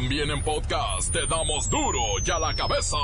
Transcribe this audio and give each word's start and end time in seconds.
También 0.00 0.30
en 0.30 0.40
podcast 0.44 1.12
te 1.12 1.26
damos 1.26 1.68
duro 1.68 2.00
y 2.24 2.30
a 2.30 2.38
la 2.38 2.54
cabeza. 2.54 2.96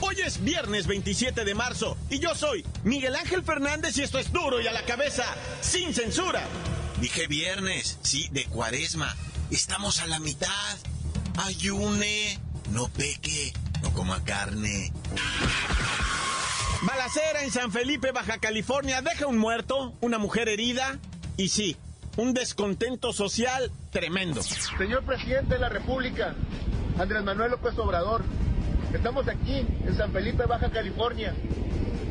Hoy 0.00 0.16
es 0.24 0.42
viernes 0.42 0.86
27 0.86 1.44
de 1.44 1.54
marzo 1.54 1.98
y 2.08 2.18
yo 2.18 2.34
soy 2.34 2.64
Miguel 2.84 3.14
Ángel 3.16 3.44
Fernández 3.44 3.98
y 3.98 4.02
esto 4.02 4.18
es 4.18 4.32
duro 4.32 4.62
y 4.62 4.66
a 4.66 4.72
la 4.72 4.86
cabeza, 4.86 5.26
sin 5.60 5.92
censura. 5.92 6.42
Dije 7.02 7.26
viernes, 7.26 7.98
sí, 8.00 8.30
de 8.32 8.46
cuaresma. 8.46 9.14
Estamos 9.50 10.00
a 10.00 10.06
la 10.06 10.20
mitad. 10.20 10.78
Ayune, 11.36 12.38
no 12.70 12.88
peque, 12.88 13.52
no 13.86 13.92
coma 13.92 14.22
carne. 14.24 14.92
Balacera 16.82 17.42
en 17.42 17.50
San 17.50 17.70
Felipe, 17.70 18.10
Baja 18.10 18.38
California, 18.38 19.00
deja 19.00 19.26
un 19.26 19.38
muerto, 19.38 19.94
una 20.00 20.18
mujer 20.18 20.48
herida 20.48 20.98
y 21.36 21.48
sí, 21.48 21.76
un 22.16 22.34
descontento 22.34 23.12
social 23.12 23.70
tremendo. 23.90 24.42
Señor 24.42 25.04
presidente 25.04 25.54
de 25.54 25.60
la 25.60 25.68
República, 25.68 26.34
Andrés 26.98 27.22
Manuel 27.22 27.52
López 27.52 27.78
Obrador, 27.78 28.24
estamos 28.92 29.28
aquí 29.28 29.64
en 29.86 29.96
San 29.96 30.12
Felipe, 30.12 30.44
Baja 30.46 30.70
California, 30.70 31.34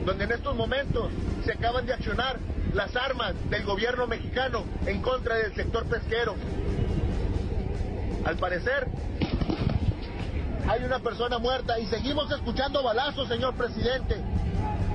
donde 0.05 0.23
en 0.23 0.31
estos 0.31 0.55
momentos 0.55 1.11
se 1.43 1.51
acaban 1.51 1.85
de 1.85 1.93
accionar 1.93 2.39
las 2.73 2.95
armas 2.95 3.33
del 3.49 3.65
gobierno 3.65 4.07
mexicano 4.07 4.65
en 4.85 5.01
contra 5.01 5.35
del 5.35 5.53
sector 5.55 5.85
pesquero. 5.87 6.35
Al 8.25 8.37
parecer, 8.37 8.87
hay 10.67 10.83
una 10.83 10.99
persona 10.99 11.37
muerta 11.37 11.79
y 11.79 11.85
seguimos 11.87 12.31
escuchando 12.31 12.81
balazos, 12.81 13.27
señor 13.27 13.55
presidente. 13.55 14.21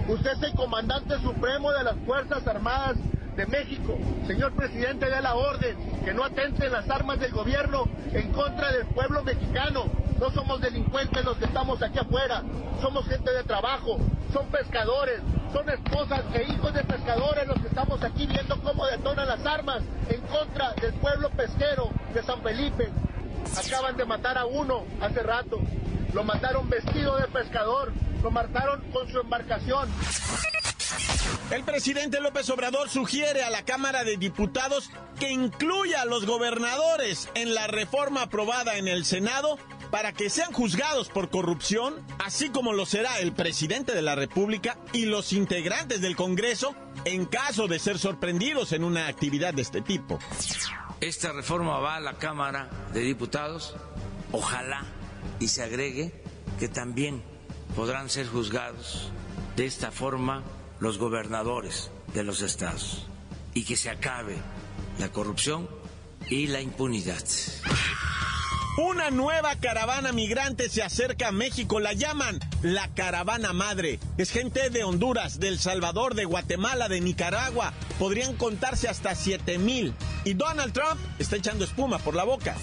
Usted 0.08 0.32
es 0.32 0.42
el 0.42 0.54
comandante 0.54 1.16
supremo 1.20 1.70
de 1.72 1.84
las 1.84 1.96
Fuerzas 2.04 2.46
Armadas 2.46 2.96
de 3.36 3.46
México. 3.46 3.96
Señor 4.27 4.52
presidente, 4.52 5.08
dé 5.08 5.20
la 5.20 5.36
orden 5.36 5.77
que 6.04 6.12
no 6.12 6.24
atenten 6.24 6.72
las 6.72 6.90
armas 6.90 7.20
del 7.20 7.30
gobierno 7.30 7.84
en 8.12 8.32
contra 8.32 8.72
del 8.72 8.86
pueblo 8.86 9.22
mexicano. 9.22 9.84
No 10.18 10.30
somos 10.30 10.60
delincuentes 10.60 11.24
los 11.24 11.36
que 11.36 11.44
estamos 11.44 11.80
aquí 11.82 11.98
afuera, 11.98 12.42
somos 12.82 13.06
gente 13.06 13.32
de 13.32 13.44
trabajo, 13.44 13.98
son 14.32 14.46
pescadores, 14.48 15.20
son 15.52 15.68
esposas 15.70 16.22
e 16.34 16.52
hijos 16.52 16.74
de 16.74 16.84
pescadores 16.84 17.46
los 17.46 17.58
que 17.60 17.68
estamos 17.68 18.02
aquí 18.02 18.27
viendo 18.27 18.60
cómo 18.60 18.84
detonan 18.86 19.28
las 19.28 19.46
armas 19.46 19.82
en 20.08 20.20
contra 20.22 20.72
del 20.74 20.92
pueblo 20.94 21.30
pesquero 21.30 21.90
de 22.12 22.22
San 22.22 22.42
Felipe. 22.42 22.90
Acaban 23.56 23.96
de 23.96 24.05
matar 24.05 24.38
a 24.38 24.46
uno 24.46 24.84
hace 25.00 25.22
rato, 25.22 25.60
lo 26.12 26.24
mataron 26.24 26.69
vestido 26.69 27.16
de 27.19 27.27
pescador, 27.28 27.92
lo 28.22 28.30
mataron 28.30 28.80
con 28.92 29.10
su 29.10 29.20
embarcación. 29.20 29.88
El 31.50 31.64
presidente 31.64 32.20
López 32.20 32.48
Obrador 32.50 32.88
sugiere 32.88 33.42
a 33.42 33.50
la 33.50 33.64
Cámara 33.64 34.05
de 34.05 34.16
Diputados 34.16 34.91
que 35.18 35.30
incluya 35.30 36.02
a 36.02 36.05
los 36.05 36.24
gobernadores 36.24 37.28
en 37.34 37.55
la 37.55 37.66
reforma 37.66 38.22
aprobada 38.22 38.77
en 38.77 38.86
el 38.86 39.05
Senado 39.05 39.58
para 39.91 40.12
que 40.12 40.30
sean 40.30 40.52
juzgados 40.52 41.08
por 41.08 41.28
corrupción, 41.28 41.94
así 42.24 42.50
como 42.50 42.72
lo 42.72 42.86
será 42.86 43.18
el 43.18 43.33
presidente 43.33 43.94
de 43.94 44.02
la 44.02 44.14
República 44.14 44.78
y 44.92 45.06
los 45.06 45.33
integrantes 45.33 46.00
del 46.00 46.14
Congreso 46.14 46.74
en 47.05 47.27
caso 47.27 47.66
de 47.66 47.78
ser 47.80 47.98
sorprendidos 47.98 48.72
en 48.72 48.84
una 48.84 49.08
actividad 49.08 49.52
de 49.52 49.62
este 49.62 49.80
tipo. 49.80 50.18
Esta 51.00 51.32
reforma 51.32 51.78
va 51.78 51.96
a 51.96 52.00
la 52.00 52.18
Cámara 52.18 52.68
de 52.92 53.00
Diputados, 53.00 53.74
ojalá 54.32 54.84
y 55.38 55.48
se 55.48 55.62
agregue 55.62 56.12
que 56.58 56.68
también 56.68 57.22
podrán 57.74 58.10
ser 58.10 58.26
juzgados 58.26 59.10
de 59.56 59.64
esta 59.64 59.90
forma 59.90 60.42
los 60.78 60.98
gobernadores 60.98 61.90
de 62.12 62.22
los 62.22 62.42
estados 62.42 63.06
y 63.55 63.64
que 63.64 63.77
se 63.77 63.89
acabe 63.89 64.36
la 64.98 65.10
corrupción 65.10 65.70
y 66.28 66.48
la 66.48 66.60
impunidad. 66.60 67.24
Una 68.77 69.10
nueva 69.10 69.56
caravana 69.56 70.12
migrante 70.12 70.68
se 70.68 70.83
acerca 70.83 71.28
a 71.28 71.33
México, 71.33 71.80
la 71.80 71.92
llaman 71.92 72.39
la 72.62 72.89
caravana 72.94 73.52
madre. 73.52 73.98
Es 74.16 74.30
gente 74.30 74.70
de 74.70 74.84
Honduras, 74.84 75.40
de 75.40 75.48
El 75.48 75.58
Salvador, 75.58 76.14
de 76.14 76.24
Guatemala, 76.24 76.89
de 76.89 77.00
Nicaragua. 77.00 77.72
Podrían 77.98 78.36
contarse 78.36 78.89
hasta 78.89 79.14
7 79.14 79.58
mil. 79.58 79.94
Y 80.23 80.35
Donald 80.35 80.75
Trump 80.75 81.01
está 81.19 81.36
echando 81.36 81.64
espuma 81.64 81.98
por 81.98 82.14
la 82.14 82.25
boca. 82.25 82.55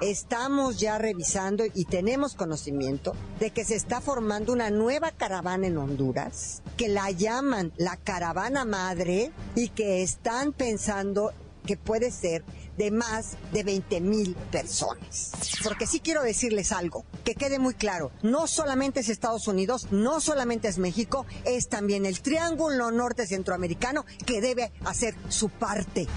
Estamos 0.00 0.78
ya 0.78 0.96
revisando 0.96 1.64
y 1.74 1.84
tenemos 1.84 2.34
conocimiento 2.34 3.14
de 3.38 3.50
que 3.50 3.66
se 3.66 3.74
está 3.74 4.00
formando 4.00 4.52
una 4.52 4.70
nueva 4.70 5.10
caravana 5.10 5.66
en 5.66 5.76
Honduras, 5.76 6.62
que 6.78 6.88
la 6.88 7.10
llaman 7.10 7.72
la 7.76 7.98
caravana 7.98 8.64
madre 8.64 9.30
y 9.54 9.68
que 9.68 10.02
están 10.02 10.54
pensando 10.54 11.32
que 11.66 11.76
puede 11.76 12.10
ser 12.10 12.44
de 12.76 12.90
más 12.90 13.36
de 13.52 13.62
20 13.62 14.00
mil 14.00 14.34
personas. 14.50 15.32
Porque 15.62 15.86
sí 15.86 16.00
quiero 16.00 16.22
decirles 16.22 16.72
algo, 16.72 17.04
que 17.24 17.34
quede 17.34 17.58
muy 17.58 17.74
claro, 17.74 18.10
no 18.22 18.46
solamente 18.46 19.00
es 19.00 19.08
Estados 19.08 19.46
Unidos, 19.46 19.88
no 19.90 20.20
solamente 20.20 20.68
es 20.68 20.78
México, 20.78 21.26
es 21.44 21.68
también 21.68 22.06
el 22.06 22.20
Triángulo 22.22 22.90
Norte 22.90 23.26
Centroamericano 23.26 24.04
que 24.24 24.40
debe 24.40 24.72
hacer 24.84 25.14
su 25.28 25.50
parte. 25.50 26.08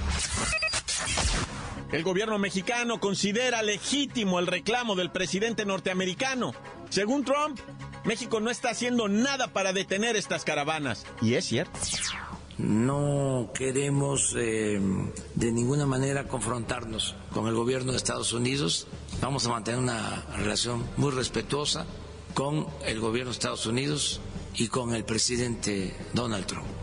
El 1.96 2.04
gobierno 2.04 2.38
mexicano 2.38 3.00
considera 3.00 3.62
legítimo 3.62 4.40
el 4.40 4.48
reclamo 4.48 4.96
del 4.96 5.12
presidente 5.12 5.66
norteamericano. 5.66 6.54
Según 6.90 7.24
Trump, 7.24 7.58
México 8.04 8.42
no 8.42 8.50
está 8.50 8.72
haciendo 8.72 9.08
nada 9.08 9.48
para 9.48 9.72
detener 9.72 10.18
estas 10.18 10.44
caravanas. 10.44 11.06
Y 11.22 11.36
es 11.36 11.46
cierto. 11.46 11.80
No 12.58 13.50
queremos 13.54 14.36
eh, 14.38 14.78
de 15.36 15.52
ninguna 15.54 15.86
manera 15.86 16.28
confrontarnos 16.28 17.16
con 17.32 17.48
el 17.48 17.56
gobierno 17.56 17.94
de 17.94 17.98
Estados 17.98 18.34
Unidos. 18.34 18.88
Vamos 19.22 19.46
a 19.46 19.52
mantener 19.52 19.80
una 19.80 20.26
relación 20.36 20.86
muy 20.98 21.12
respetuosa 21.12 21.86
con 22.34 22.68
el 22.86 23.00
gobierno 23.00 23.32
de 23.32 23.36
Estados 23.36 23.68
Unidos 23.68 24.20
y 24.54 24.68
con 24.68 24.94
el 24.94 25.06
presidente 25.06 25.96
Donald 26.12 26.46
Trump. 26.46 26.75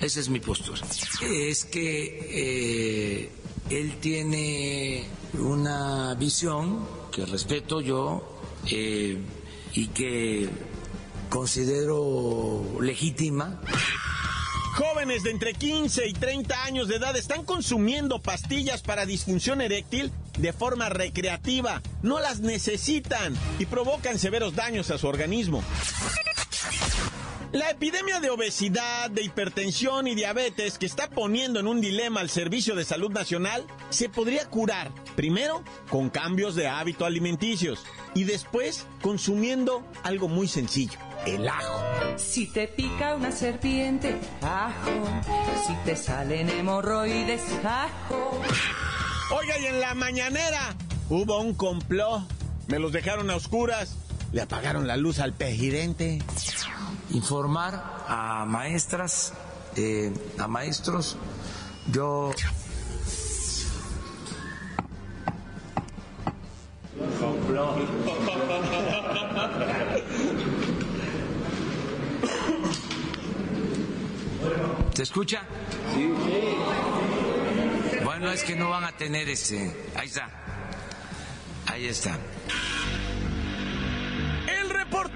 Esa 0.00 0.20
es 0.20 0.28
mi 0.28 0.40
postura. 0.40 0.80
Es 1.22 1.64
que 1.64 3.22
eh, 3.24 3.30
él 3.70 3.96
tiene 4.00 5.06
una 5.34 6.14
visión 6.14 6.86
que 7.10 7.26
respeto 7.26 7.80
yo 7.80 8.40
eh, 8.70 9.18
y 9.74 9.86
que 9.88 10.48
considero 11.28 12.78
legítima. 12.80 13.60
Jóvenes 14.74 15.24
de 15.24 15.32
entre 15.32 15.54
15 15.54 16.06
y 16.06 16.12
30 16.12 16.62
años 16.62 16.86
de 16.86 16.96
edad 16.96 17.16
están 17.16 17.44
consumiendo 17.44 18.20
pastillas 18.20 18.80
para 18.80 19.06
disfunción 19.06 19.60
eréctil 19.60 20.12
de 20.38 20.52
forma 20.52 20.88
recreativa. 20.88 21.82
No 22.02 22.20
las 22.20 22.38
necesitan 22.38 23.36
y 23.58 23.66
provocan 23.66 24.20
severos 24.20 24.54
daños 24.54 24.92
a 24.92 24.98
su 24.98 25.08
organismo. 25.08 25.64
La 27.52 27.70
epidemia 27.70 28.20
de 28.20 28.28
obesidad, 28.28 29.10
de 29.10 29.22
hipertensión 29.22 30.06
y 30.06 30.14
diabetes 30.14 30.76
que 30.76 30.84
está 30.84 31.08
poniendo 31.08 31.58
en 31.60 31.66
un 31.66 31.80
dilema 31.80 32.20
al 32.20 32.28
Servicio 32.28 32.74
de 32.74 32.84
Salud 32.84 33.10
Nacional 33.10 33.66
se 33.88 34.10
podría 34.10 34.44
curar, 34.50 34.92
primero, 35.16 35.64
con 35.88 36.10
cambios 36.10 36.54
de 36.54 36.68
hábito 36.68 37.06
alimenticios 37.06 37.86
y 38.14 38.24
después 38.24 38.86
consumiendo 39.00 39.82
algo 40.02 40.28
muy 40.28 40.46
sencillo, 40.46 40.98
el 41.24 41.48
ajo. 41.48 41.82
Si 42.16 42.52
te 42.52 42.68
pica 42.68 43.14
una 43.14 43.32
serpiente, 43.32 44.14
ajo. 44.42 45.08
Si 45.66 45.72
te 45.86 45.96
salen 45.96 46.50
hemorroides, 46.50 47.40
ajo. 47.64 48.42
Oiga, 49.34 49.58
y 49.58 49.66
en 49.66 49.80
la 49.80 49.94
mañanera 49.94 50.76
hubo 51.08 51.40
un 51.40 51.54
complot. 51.54 52.24
Me 52.66 52.78
los 52.78 52.92
dejaron 52.92 53.30
a 53.30 53.36
oscuras. 53.36 53.96
Le 54.32 54.42
apagaron 54.42 54.86
la 54.86 54.98
luz 54.98 55.20
al 55.20 55.32
presidente. 55.32 56.18
Informar 57.10 58.04
a 58.06 58.44
maestras, 58.46 59.32
eh, 59.76 60.12
a 60.38 60.46
maestros. 60.46 61.16
Yo 61.90 62.32
¿Se 74.94 75.02
escucha? 75.04 75.42
Sí. 75.94 76.12
Bueno, 78.02 78.32
es 78.32 78.42
que 78.42 78.56
no 78.56 78.68
van 78.68 78.82
a 78.82 78.96
tener 78.96 79.28
ese. 79.28 79.72
Ahí 79.94 80.08
está. 80.08 80.28
Ahí 81.66 81.86
está. 81.86 82.18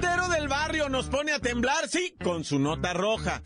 Reportero 0.03 0.29
del 0.35 0.49
barrio 0.49 0.89
nos 0.89 1.07
pone 1.07 1.33
a 1.33 1.39
temblar, 1.39 1.89
sí, 1.89 2.17
con 2.25 2.43
su 2.43 2.59
nota 2.59 2.93
roja. 2.93 3.41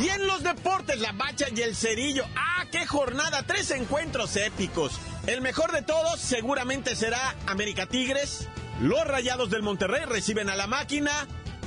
Y 0.00 0.08
en 0.08 0.26
los 0.26 0.42
deportes, 0.42 0.98
la 0.98 1.12
bacha 1.12 1.46
y 1.54 1.60
el 1.62 1.76
cerillo. 1.76 2.24
¡Ah, 2.34 2.64
qué 2.72 2.84
jornada! 2.84 3.44
Tres 3.44 3.70
encuentros 3.70 4.34
épicos. 4.34 4.98
El 5.28 5.40
mejor 5.40 5.70
de 5.70 5.82
todos 5.82 6.20
seguramente 6.20 6.96
será 6.96 7.36
América 7.46 7.86
Tigres, 7.86 8.48
los 8.80 9.06
Rayados 9.06 9.50
del 9.50 9.62
Monterrey 9.62 10.04
reciben 10.04 10.50
a 10.50 10.56
la 10.56 10.66
máquina 10.66 11.12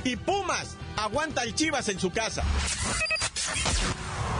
y 0.04 0.16
Pumas 0.16 0.76
aguanta 0.96 1.42
el 1.42 1.54
Chivas 1.54 1.88
en 1.88 1.98
su 1.98 2.10
casa. 2.10 2.44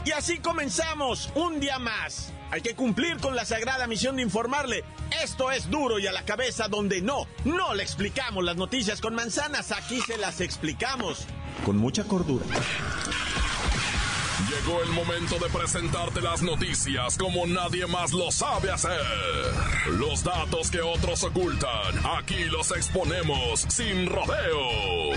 Y 0.04 0.10
así 0.10 0.38
comenzamos 0.38 1.30
un 1.34 1.60
día 1.60 1.78
más. 1.78 2.30
Hay 2.50 2.62
que 2.62 2.74
cumplir 2.74 3.18
con 3.18 3.36
la 3.36 3.44
sagrada 3.44 3.86
misión 3.86 4.16
de 4.16 4.22
informarle. 4.22 4.84
Esto 5.22 5.52
es 5.52 5.70
duro 5.70 5.98
y 5.98 6.06
a 6.06 6.12
la 6.12 6.24
cabeza 6.24 6.68
donde 6.68 7.00
no, 7.00 7.26
no 7.44 7.74
le 7.74 7.82
explicamos 7.82 8.44
las 8.44 8.56
noticias 8.56 9.00
con 9.00 9.14
manzanas, 9.14 9.70
aquí 9.72 10.00
se 10.00 10.16
las 10.16 10.40
explicamos 10.40 11.26
con 11.64 11.76
mucha 11.76 12.04
cordura. 12.04 12.44
Llegó 14.48 14.82
el 14.82 14.90
momento 14.90 15.38
de 15.38 15.48
presentarte 15.50 16.20
las 16.20 16.42
noticias 16.42 17.16
como 17.16 17.46
nadie 17.46 17.86
más 17.86 18.12
lo 18.12 18.32
sabe 18.32 18.70
hacer. 18.70 19.00
Los 19.98 20.24
datos 20.24 20.70
que 20.70 20.80
otros 20.80 21.22
ocultan, 21.22 21.94
aquí 22.18 22.44
los 22.46 22.70
exponemos 22.72 23.66
sin 23.68 24.06
rodeos. 24.06 25.16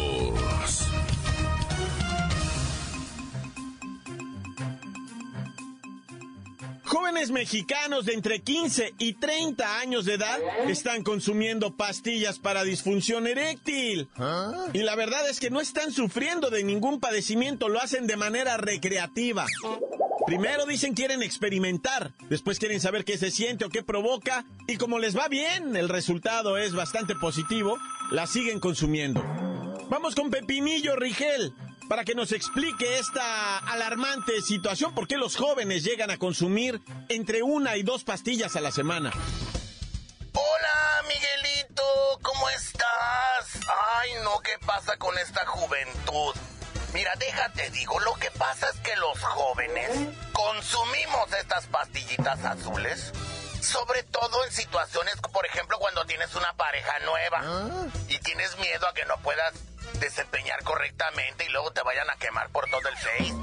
Jóvenes 7.21 7.39
mexicanos 7.39 8.05
de 8.07 8.13
entre 8.13 8.41
15 8.41 8.95
y 8.97 9.13
30 9.13 9.79
años 9.79 10.05
de 10.05 10.15
edad 10.15 10.39
están 10.67 11.03
consumiendo 11.03 11.77
pastillas 11.77 12.39
para 12.39 12.63
disfunción 12.63 13.27
eréctil. 13.27 14.09
Y 14.73 14.79
la 14.79 14.95
verdad 14.95 15.29
es 15.29 15.39
que 15.39 15.51
no 15.51 15.61
están 15.61 15.91
sufriendo 15.91 16.49
de 16.49 16.63
ningún 16.63 16.99
padecimiento, 16.99 17.69
lo 17.69 17.79
hacen 17.79 18.07
de 18.07 18.17
manera 18.17 18.57
recreativa. 18.57 19.45
Primero 20.25 20.65
dicen 20.65 20.95
quieren 20.95 21.21
experimentar, 21.21 22.11
después 22.27 22.57
quieren 22.57 22.81
saber 22.81 23.05
qué 23.05 23.19
se 23.19 23.29
siente 23.29 23.65
o 23.65 23.69
qué 23.69 23.83
provoca, 23.83 24.43
y 24.67 24.77
como 24.77 24.97
les 24.97 25.15
va 25.15 25.27
bien, 25.27 25.75
el 25.75 25.89
resultado 25.89 26.57
es 26.57 26.73
bastante 26.73 27.13
positivo, 27.13 27.77
la 28.09 28.25
siguen 28.25 28.59
consumiendo. 28.59 29.23
Vamos 29.91 30.15
con 30.15 30.31
Pepinillo 30.31 30.95
Rigel, 30.95 31.53
para 31.91 32.05
que 32.05 32.15
nos 32.15 32.31
explique 32.31 32.99
esta 32.99 33.57
alarmante 33.57 34.41
situación, 34.41 34.95
por 34.95 35.09
qué 35.09 35.17
los 35.17 35.35
jóvenes 35.35 35.83
llegan 35.83 36.09
a 36.09 36.17
consumir 36.17 36.79
entre 37.09 37.43
una 37.43 37.75
y 37.75 37.83
dos 37.83 38.05
pastillas 38.05 38.55
a 38.55 38.61
la 38.61 38.71
semana. 38.71 39.11
Hola, 40.33 41.03
Miguelito, 41.09 41.83
¿cómo 42.21 42.49
estás? 42.51 43.59
Ay, 43.97 44.11
no, 44.23 44.39
¿qué 44.39 44.53
pasa 44.65 44.95
con 44.95 45.17
esta 45.17 45.45
juventud? 45.45 46.33
Mira, 46.93 47.11
déjate, 47.19 47.69
digo, 47.71 47.99
lo 47.99 48.13
que 48.13 48.31
pasa 48.31 48.69
es 48.69 48.79
que 48.79 48.95
los 48.95 49.21
jóvenes 49.21 49.91
consumimos 50.31 51.33
estas 51.41 51.67
pastillitas 51.67 52.45
azules, 52.45 53.11
sobre 53.59 54.03
todo 54.03 54.45
en 54.45 54.51
situaciones, 54.53 55.17
por 55.17 55.45
ejemplo, 55.45 55.77
cuando 55.77 56.05
tienes 56.05 56.33
una 56.35 56.53
pareja 56.53 56.99
nueva 56.99 57.89
y 58.07 58.17
tienes 58.19 58.57
miedo 58.59 58.87
a 58.87 58.93
que 58.93 59.03
no 59.07 59.17
puedas 59.17 59.55
desempeñar 60.01 60.61
correctamente 60.63 61.45
y 61.45 61.49
luego 61.49 61.71
te 61.71 61.81
vayan 61.83 62.09
a 62.09 62.17
quemar 62.17 62.49
por 62.49 62.69
todo 62.69 62.89
el 62.89 62.97
face. 62.97 63.35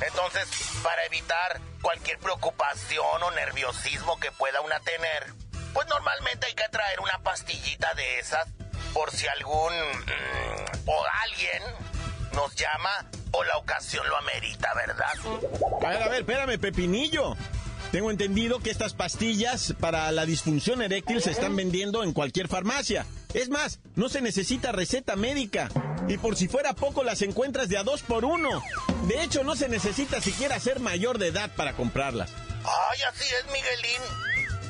Entonces, 0.00 0.48
para 0.82 1.04
evitar 1.04 1.60
cualquier 1.82 2.18
preocupación 2.18 3.22
o 3.22 3.30
nerviosismo 3.30 4.18
que 4.18 4.32
pueda 4.32 4.60
una 4.62 4.80
tener, 4.80 5.32
pues 5.72 5.86
normalmente 5.86 6.46
hay 6.46 6.54
que 6.54 6.68
traer 6.70 6.98
una 7.00 7.18
pastillita 7.18 7.94
de 7.94 8.18
esas 8.18 8.48
por 8.92 9.12
si 9.12 9.28
algún 9.28 9.72
mm, 9.72 10.88
o 10.88 11.04
alguien 11.22 11.62
nos 12.32 12.54
llama 12.56 13.06
o 13.32 13.44
la 13.44 13.58
ocasión 13.58 14.08
lo 14.08 14.16
amerita, 14.16 14.72
¿verdad? 14.74 15.12
A 15.84 15.88
ver, 15.88 16.02
a 16.02 16.08
ver, 16.08 16.20
espérame, 16.20 16.58
Pepinillo. 16.58 17.36
Tengo 17.92 18.12
entendido 18.12 18.60
que 18.60 18.70
estas 18.70 18.94
pastillas 18.94 19.74
para 19.80 20.12
la 20.12 20.24
disfunción 20.24 20.80
eréctil 20.80 21.20
se 21.20 21.32
están 21.32 21.56
vendiendo 21.56 22.04
en 22.04 22.12
cualquier 22.12 22.46
farmacia. 22.46 23.04
Es 23.34 23.48
más, 23.48 23.80
no 23.96 24.08
se 24.08 24.20
necesita 24.20 24.70
receta 24.70 25.16
médica. 25.16 25.68
Y 26.06 26.16
por 26.16 26.36
si 26.36 26.46
fuera 26.46 26.72
poco, 26.72 27.02
las 27.02 27.20
encuentras 27.22 27.68
de 27.68 27.78
a 27.78 27.82
dos 27.82 28.02
por 28.02 28.24
uno. 28.24 28.62
De 29.08 29.24
hecho, 29.24 29.42
no 29.42 29.56
se 29.56 29.68
necesita 29.68 30.20
siquiera 30.20 30.60
ser 30.60 30.78
mayor 30.78 31.18
de 31.18 31.28
edad 31.28 31.50
para 31.56 31.72
comprarlas. 31.72 32.30
Ay, 32.64 33.00
así 33.08 33.24
es, 33.24 33.46
Miguelín. 33.46 34.02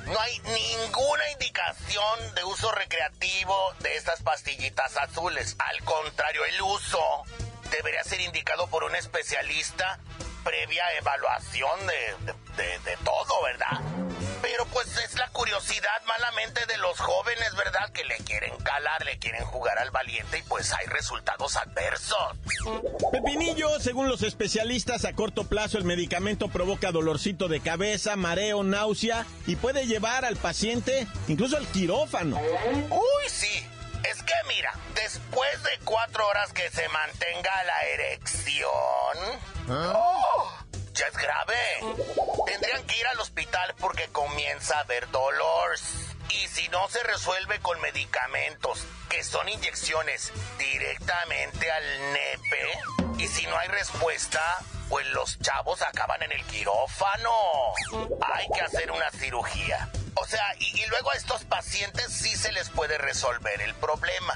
No 0.07 0.19
hay 0.19 0.39
ninguna 0.39 1.31
indicación 1.33 2.35
de 2.35 2.45
uso 2.45 2.73
recreativo 2.73 3.55
de 3.83 3.97
estas 3.97 4.23
pastillitas 4.23 4.97
azules. 4.97 5.57
Al 5.59 5.85
contrario, 5.85 6.41
el 6.47 6.63
uso 6.63 6.99
debería 7.71 8.03
ser 8.03 8.23
indicado 8.23 8.67
por 8.69 8.83
un 8.85 8.97
especialista 8.97 10.01
previa 10.45 10.85
evaluación 10.99 11.87
de, 11.87 12.33
de, 12.57 12.79
de, 12.81 12.97
todo, 13.05 13.43
¿verdad? 13.45 13.81
Pero 14.43 14.65
pues 14.67 14.87
es 14.99 15.15
la 15.19 15.29
curiosidad 15.29 16.03
malamente 16.07 16.65
de 16.67 16.77
los 16.79 16.99
jóvenes, 16.99 17.55
¿verdad? 17.57 17.91
Que 17.93 18.05
le 18.05 18.17
quieren 18.19 18.57
calar, 18.59 19.05
le 19.05 19.19
quieren 19.19 19.45
jugar 19.45 19.79
al 19.79 19.91
valiente 19.91 20.39
y 20.39 20.43
pues 20.43 20.73
hay 20.73 20.87
resultados 20.87 21.57
adversos. 21.57 22.37
Pepinillo, 23.13 23.81
según 23.81 24.09
los 24.09 24.23
especialistas, 24.23 25.05
a 25.05 25.15
corto 25.15 25.45
plazo 25.45 25.79
el 25.79 25.85
medicamento 25.85 26.49
provoca 26.49 26.93
dolorcito 26.93 27.49
de 27.49 27.61
cabeza, 27.61 28.17
mareo, 28.17 28.63
náusea 28.63 29.27
y 29.47 29.57
puede 29.57 29.87
llevar 29.87 30.25
al 30.25 30.37
paciente 30.37 31.07
incluso 31.29 31.57
al 31.57 31.67
quirófano. 31.67 32.41
Uy, 32.91 33.29
sí. 33.29 33.67
Es 34.05 34.23
que 34.23 34.33
mira, 34.49 34.73
después 34.95 35.63
de 35.63 35.79
cuatro 35.85 36.27
horas 36.27 36.53
que 36.53 36.71
se 36.71 36.89
mantenga 36.89 37.65
la 37.65 37.83
erección, 37.95 38.65
oh, 39.69 40.30
ya 41.01 41.07
es 41.07 41.17
grave. 41.17 41.57
Tendrían 42.47 42.87
que 42.87 42.99
ir 42.99 43.07
al 43.07 43.21
hospital 43.21 43.75
porque 43.79 44.09
comienza 44.09 44.77
a 44.77 44.81
haber 44.81 45.11
dolor. 45.11 45.77
Y 46.29 46.47
si 46.49 46.69
no 46.69 46.89
se 46.89 47.03
resuelve 47.03 47.59
con 47.61 47.81
medicamentos, 47.81 48.85
que 49.09 49.25
son 49.25 49.49
inyecciones 49.49 50.33
directamente 50.59 51.71
al 51.71 52.13
nepe, 52.13 52.79
y 53.19 53.27
si 53.29 53.47
no 53.47 53.59
hay 53.59 53.69
respuesta, 53.69 54.43
pues 54.89 55.07
los 55.09 55.39
chavos 55.41 55.81
acaban 55.83 56.23
en 56.23 56.33
el 56.33 56.45
quirófano. 56.45 57.33
Hay 58.21 58.47
que 58.55 58.61
hacer 58.61 58.93
una 58.93 59.11
cirugía. 59.11 59.89
O 60.15 60.27
sea, 60.27 60.55
y, 60.59 60.83
y, 60.83 60.87
luego 60.87 61.11
a 61.13 61.15
estos 61.15 61.45
pacientes 61.45 62.13
sí 62.13 62.37
se 62.37 62.53
les 62.53 62.69
puede 62.69 62.99
resolver 62.99 63.61
el 63.63 63.75
problema. 63.75 64.35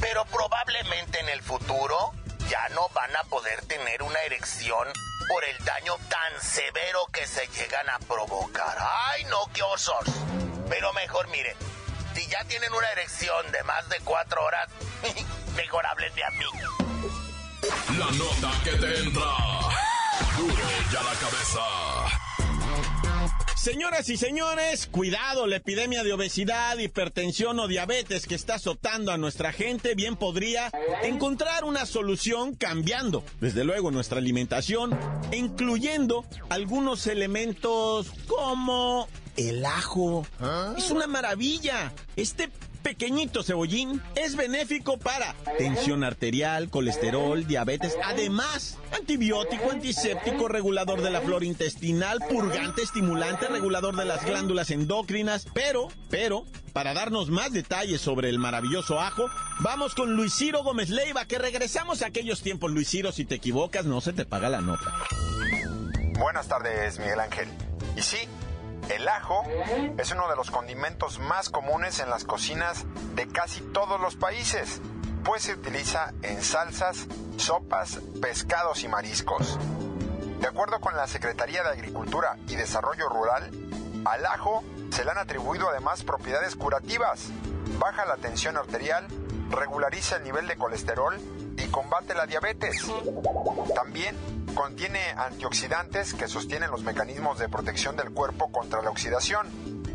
Pero 0.00 0.24
probablemente 0.26 1.20
en 1.20 1.28
el 1.28 1.42
futuro 1.42 2.12
ya 2.48 2.68
no 2.70 2.88
van 2.90 3.14
a 3.16 3.22
poder 3.24 3.64
tener 3.66 4.02
una 4.02 4.20
erección 4.22 4.88
por 5.28 5.44
el 5.44 5.64
daño 5.64 5.94
tan 6.08 6.40
severo 6.40 7.06
que 7.12 7.26
se 7.26 7.46
llegan 7.48 7.88
a 7.90 7.98
provocar. 8.00 8.76
¡Ay, 9.10 9.24
no, 9.24 9.50
qué 9.52 9.62
osos! 9.62 10.06
Pero 10.68 10.92
mejor, 10.92 11.28
mire, 11.28 11.56
si 12.14 12.26
ya 12.28 12.44
tienen 12.44 12.72
una 12.72 12.90
erección 12.90 13.50
de 13.52 13.62
más 13.64 13.88
de 13.88 14.00
cuatro 14.00 14.44
horas, 14.44 14.68
mejor 15.56 15.86
háblenme 15.86 16.24
a 16.24 16.30
mí. 16.30 16.44
La 17.98 18.10
nota 18.12 18.52
que 18.64 18.72
te 18.72 18.98
entra. 19.00 19.32
Duro 20.36 20.68
ya 20.92 21.02
la 21.02 21.14
cabeza. 21.14 22.15
Señoras 23.66 24.08
y 24.10 24.16
señores, 24.16 24.86
cuidado, 24.86 25.48
la 25.48 25.56
epidemia 25.56 26.04
de 26.04 26.12
obesidad, 26.12 26.78
hipertensión 26.78 27.58
o 27.58 27.66
diabetes 27.66 28.28
que 28.28 28.36
está 28.36 28.54
azotando 28.54 29.10
a 29.10 29.18
nuestra 29.18 29.52
gente 29.52 29.96
bien 29.96 30.14
podría 30.14 30.70
encontrar 31.02 31.64
una 31.64 31.84
solución 31.84 32.54
cambiando, 32.54 33.24
desde 33.40 33.64
luego, 33.64 33.90
nuestra 33.90 34.18
alimentación, 34.18 34.96
incluyendo 35.32 36.24
algunos 36.48 37.08
elementos 37.08 38.12
como 38.28 39.08
el 39.36 39.66
ajo. 39.66 40.24
Es 40.78 40.92
una 40.92 41.08
maravilla. 41.08 41.92
Este 42.14 42.50
pequeñito 42.86 43.42
cebollín 43.42 44.00
es 44.14 44.36
benéfico 44.36 44.96
para 44.96 45.34
tensión 45.58 46.04
arterial, 46.04 46.70
colesterol, 46.70 47.44
diabetes, 47.44 47.96
además 48.04 48.78
antibiótico, 48.96 49.72
antiséptico, 49.72 50.46
regulador 50.46 51.02
de 51.02 51.10
la 51.10 51.20
flora 51.20 51.44
intestinal, 51.44 52.20
purgante, 52.30 52.82
estimulante, 52.82 53.48
regulador 53.48 53.96
de 53.96 54.04
las 54.04 54.24
glándulas 54.24 54.70
endocrinas, 54.70 55.48
pero, 55.52 55.88
pero, 56.10 56.44
para 56.72 56.94
darnos 56.94 57.28
más 57.28 57.52
detalles 57.52 58.00
sobre 58.00 58.28
el 58.28 58.38
maravilloso 58.38 59.00
ajo, 59.00 59.28
vamos 59.58 59.96
con 59.96 60.14
Luis 60.14 60.32
Ciro 60.32 60.62
Gómez 60.62 60.88
Leiva, 60.88 61.24
que 61.24 61.38
regresamos 61.38 62.02
a 62.02 62.06
aquellos 62.06 62.40
tiempos. 62.42 62.70
Luis 62.70 62.88
Ciro, 62.88 63.10
si 63.10 63.24
te 63.24 63.34
equivocas, 63.34 63.84
no 63.84 64.00
se 64.00 64.12
te 64.12 64.24
paga 64.24 64.48
la 64.48 64.60
nota. 64.60 64.94
Buenas 66.20 66.46
tardes, 66.46 67.00
Miguel 67.00 67.18
Ángel. 67.18 67.48
Y 67.96 68.02
sí, 68.02 68.28
el 68.88 69.08
ajo 69.08 69.42
es 69.98 70.10
uno 70.12 70.28
de 70.28 70.36
los 70.36 70.50
condimentos 70.50 71.18
más 71.18 71.48
comunes 71.48 71.98
en 72.00 72.10
las 72.10 72.24
cocinas 72.24 72.84
de 73.14 73.26
casi 73.28 73.60
todos 73.60 74.00
los 74.00 74.16
países, 74.16 74.80
pues 75.24 75.42
se 75.42 75.54
utiliza 75.54 76.12
en 76.22 76.42
salsas, 76.42 77.06
sopas, 77.36 78.00
pescados 78.20 78.84
y 78.84 78.88
mariscos. 78.88 79.58
De 80.40 80.46
acuerdo 80.46 80.80
con 80.80 80.96
la 80.96 81.06
Secretaría 81.06 81.62
de 81.62 81.70
Agricultura 81.70 82.36
y 82.48 82.56
Desarrollo 82.56 83.08
Rural, 83.08 83.50
al 84.04 84.26
ajo 84.26 84.62
se 84.90 85.04
le 85.04 85.10
han 85.10 85.18
atribuido 85.18 85.68
además 85.68 86.04
propiedades 86.04 86.54
curativas, 86.54 87.28
baja 87.78 88.06
la 88.06 88.16
tensión 88.16 88.56
arterial, 88.56 89.06
regulariza 89.50 90.16
el 90.16 90.24
nivel 90.24 90.46
de 90.46 90.56
colesterol 90.56 91.18
y 91.56 91.66
combate 91.68 92.14
la 92.14 92.26
diabetes. 92.26 92.84
También 93.74 94.16
contiene 94.54 95.00
antioxidantes 95.16 96.14
que 96.14 96.28
sostienen 96.28 96.70
los 96.70 96.82
mecanismos 96.82 97.38
de 97.38 97.48
protección 97.48 97.96
del 97.96 98.10
cuerpo 98.10 98.50
contra 98.50 98.82
la 98.82 98.90
oxidación, 98.90 99.46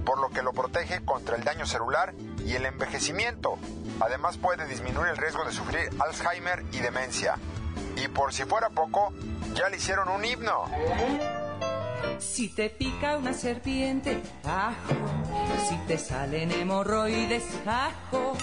por 0.05 0.19
lo 0.19 0.29
que 0.29 0.41
lo 0.41 0.53
protege 0.53 1.03
contra 1.03 1.35
el 1.35 1.43
daño 1.43 1.65
celular 1.65 2.13
y 2.45 2.53
el 2.53 2.65
envejecimiento. 2.65 3.57
Además 3.99 4.37
puede 4.37 4.65
disminuir 4.67 5.09
el 5.09 5.17
riesgo 5.17 5.45
de 5.45 5.51
sufrir 5.51 5.89
Alzheimer 5.99 6.65
y 6.71 6.79
demencia. 6.79 7.35
Y 7.95 8.07
por 8.07 8.33
si 8.33 8.45
fuera 8.45 8.69
poco, 8.69 9.13
ya 9.53 9.69
le 9.69 9.77
hicieron 9.77 10.09
un 10.09 10.23
himno. 10.25 10.65
Si 12.19 12.49
te 12.49 12.69
pica 12.69 13.17
una 13.17 13.33
serpiente, 13.33 14.21
ajo. 14.45 14.95
Si 15.67 15.75
te 15.87 15.97
salen 15.97 16.51
hemorroides, 16.51 17.43
ajo. 17.65 18.37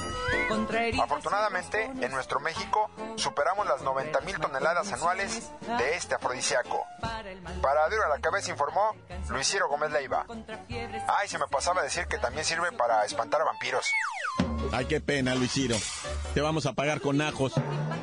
Afortunadamente, 1.03 1.85
en 1.85 2.11
nuestro 2.11 2.41
México 2.41 2.91
superamos 3.17 3.67
las 3.67 3.83
90 3.83 4.21
mil 4.23 4.38
toneladas 4.38 4.93
anuales 4.93 5.50
de 5.61 5.95
este 5.95 6.15
afrodisíaco. 6.15 6.85
Para 7.00 7.88
Duro 7.88 8.05
a 8.05 8.09
la 8.09 8.21
Cabeza 8.21 8.50
informó 8.50 8.95
Luis 9.29 9.47
Ciro 9.47 9.69
Gómez 9.69 9.91
Leiva. 9.93 10.27
Ay, 11.07 11.29
se 11.29 11.38
me 11.38 11.47
pasaba 11.47 11.81
a 11.81 11.85
decir 11.85 12.07
que 12.07 12.19
también 12.19 12.45
sirve 12.45 12.73
para 12.73 13.05
espantar 13.05 13.43
a 13.43 13.45
vampiros. 13.45 13.87
Ay, 14.73 14.87
qué 14.87 15.00
pena, 15.00 15.35
Luis 15.35 15.53
Ciro. 15.53 15.77
Te 16.35 16.41
vamos 16.41 16.67
a 16.67 16.73
pagar 16.73 17.00
con 17.00 17.21
ajos. 17.21 17.53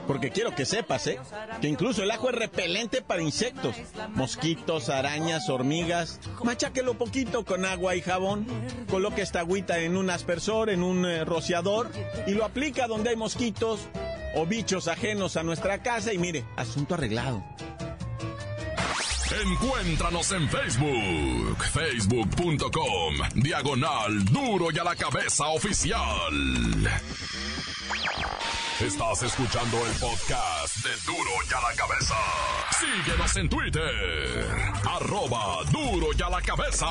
Porque 0.08 0.32
quiero 0.32 0.54
que 0.54 0.66
sepas, 0.66 1.08
¿eh? 1.08 1.20
Que 1.62 1.68
incluso 1.68 2.04
el 2.04 2.12
ajo 2.12 2.30
es 2.30 2.36
repelente 2.36 3.02
para 3.02 3.22
insectos. 3.22 3.76
Mosquitos, 4.10 4.90
arañas, 4.90 5.45
hormigas. 5.50 6.20
Macháquelo 6.44 6.96
poquito 6.96 7.46
con 7.46 7.66
agua 7.66 7.96
y 7.96 8.02
jabón. 8.02 8.46
Coloque 8.90 9.22
esta 9.22 9.40
agüita 9.40 9.80
en 9.80 9.98
un 9.98 10.10
aspersor, 10.10 10.70
en 10.70 10.84
un 10.84 11.06
eh, 11.06 11.26
rociador. 11.26 11.92
Y 12.28 12.32
lo 12.32 12.46
aplica 12.46 12.88
donde 12.88 13.12
hay 13.12 13.16
mosquitos 13.16 13.82
o 14.36 14.46
bichos 14.46 14.88
ajenos 14.88 15.38
a 15.38 15.44
nuestra 15.44 15.82
casa. 15.82 16.14
Y 16.14 16.18
mire, 16.18 16.46
asunto 16.56 16.96
arreglado. 16.96 17.44
Encuéntranos 19.44 20.32
en 20.32 20.48
Facebook, 20.48 21.64
facebook.com, 21.64 23.16
diagonal 23.36 24.24
duro 24.26 24.68
y 24.72 24.78
a 24.78 24.84
la 24.84 24.96
cabeza 24.96 25.48
oficial. 25.48 26.32
Estás 28.82 29.24
escuchando 29.24 29.78
el 29.88 29.94
podcast 29.94 30.84
de 30.84 30.90
Duro 31.06 31.32
y 31.50 31.54
a 31.54 31.62
la 31.62 31.74
cabeza. 31.78 32.16
Síguenos 32.78 33.36
en 33.38 33.48
Twitter, 33.48 34.46
arroba 34.90 35.64
duro 35.72 36.08
y 36.18 36.22
a 36.22 36.30
la 36.30 36.42
cabeza. 36.42 36.88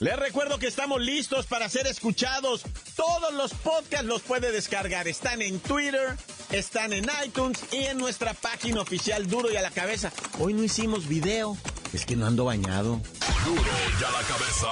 Les 0.00 0.16
recuerdo 0.16 0.58
que 0.58 0.66
estamos 0.66 1.00
listos 1.00 1.46
para 1.46 1.70
ser 1.70 1.86
escuchados. 1.86 2.64
Todos 2.94 3.32
los 3.32 3.54
podcasts 3.54 4.06
los 4.06 4.20
puede 4.20 4.52
descargar. 4.52 5.08
Están 5.08 5.40
en 5.40 5.60
Twitter, 5.60 6.18
están 6.50 6.92
en 6.92 7.06
iTunes 7.24 7.64
y 7.72 7.86
en 7.86 7.96
nuestra 7.96 8.34
página 8.34 8.82
oficial 8.82 9.26
Duro 9.26 9.50
y 9.50 9.56
a 9.56 9.62
la 9.62 9.70
cabeza. 9.70 10.12
Hoy 10.38 10.52
no 10.52 10.62
hicimos 10.62 11.08
video. 11.08 11.56
Es 11.94 12.04
que 12.04 12.14
no 12.14 12.26
ando 12.26 12.44
bañado. 12.44 13.00
Duro 13.46 13.72
y 13.98 14.04
a 14.04 14.10
la 14.10 14.20
cabeza. 14.20 14.68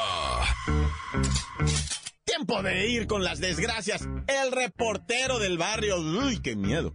Tiempo 2.47 2.63
de 2.63 2.87
ir 2.87 3.09
con 3.09 3.25
las 3.25 3.41
desgracias. 3.41 4.03
El 4.29 4.53
reportero 4.53 5.41
del 5.41 5.59
barrio. 5.59 5.99
Uy, 5.99 6.41
qué 6.41 6.55
miedo. 6.55 6.95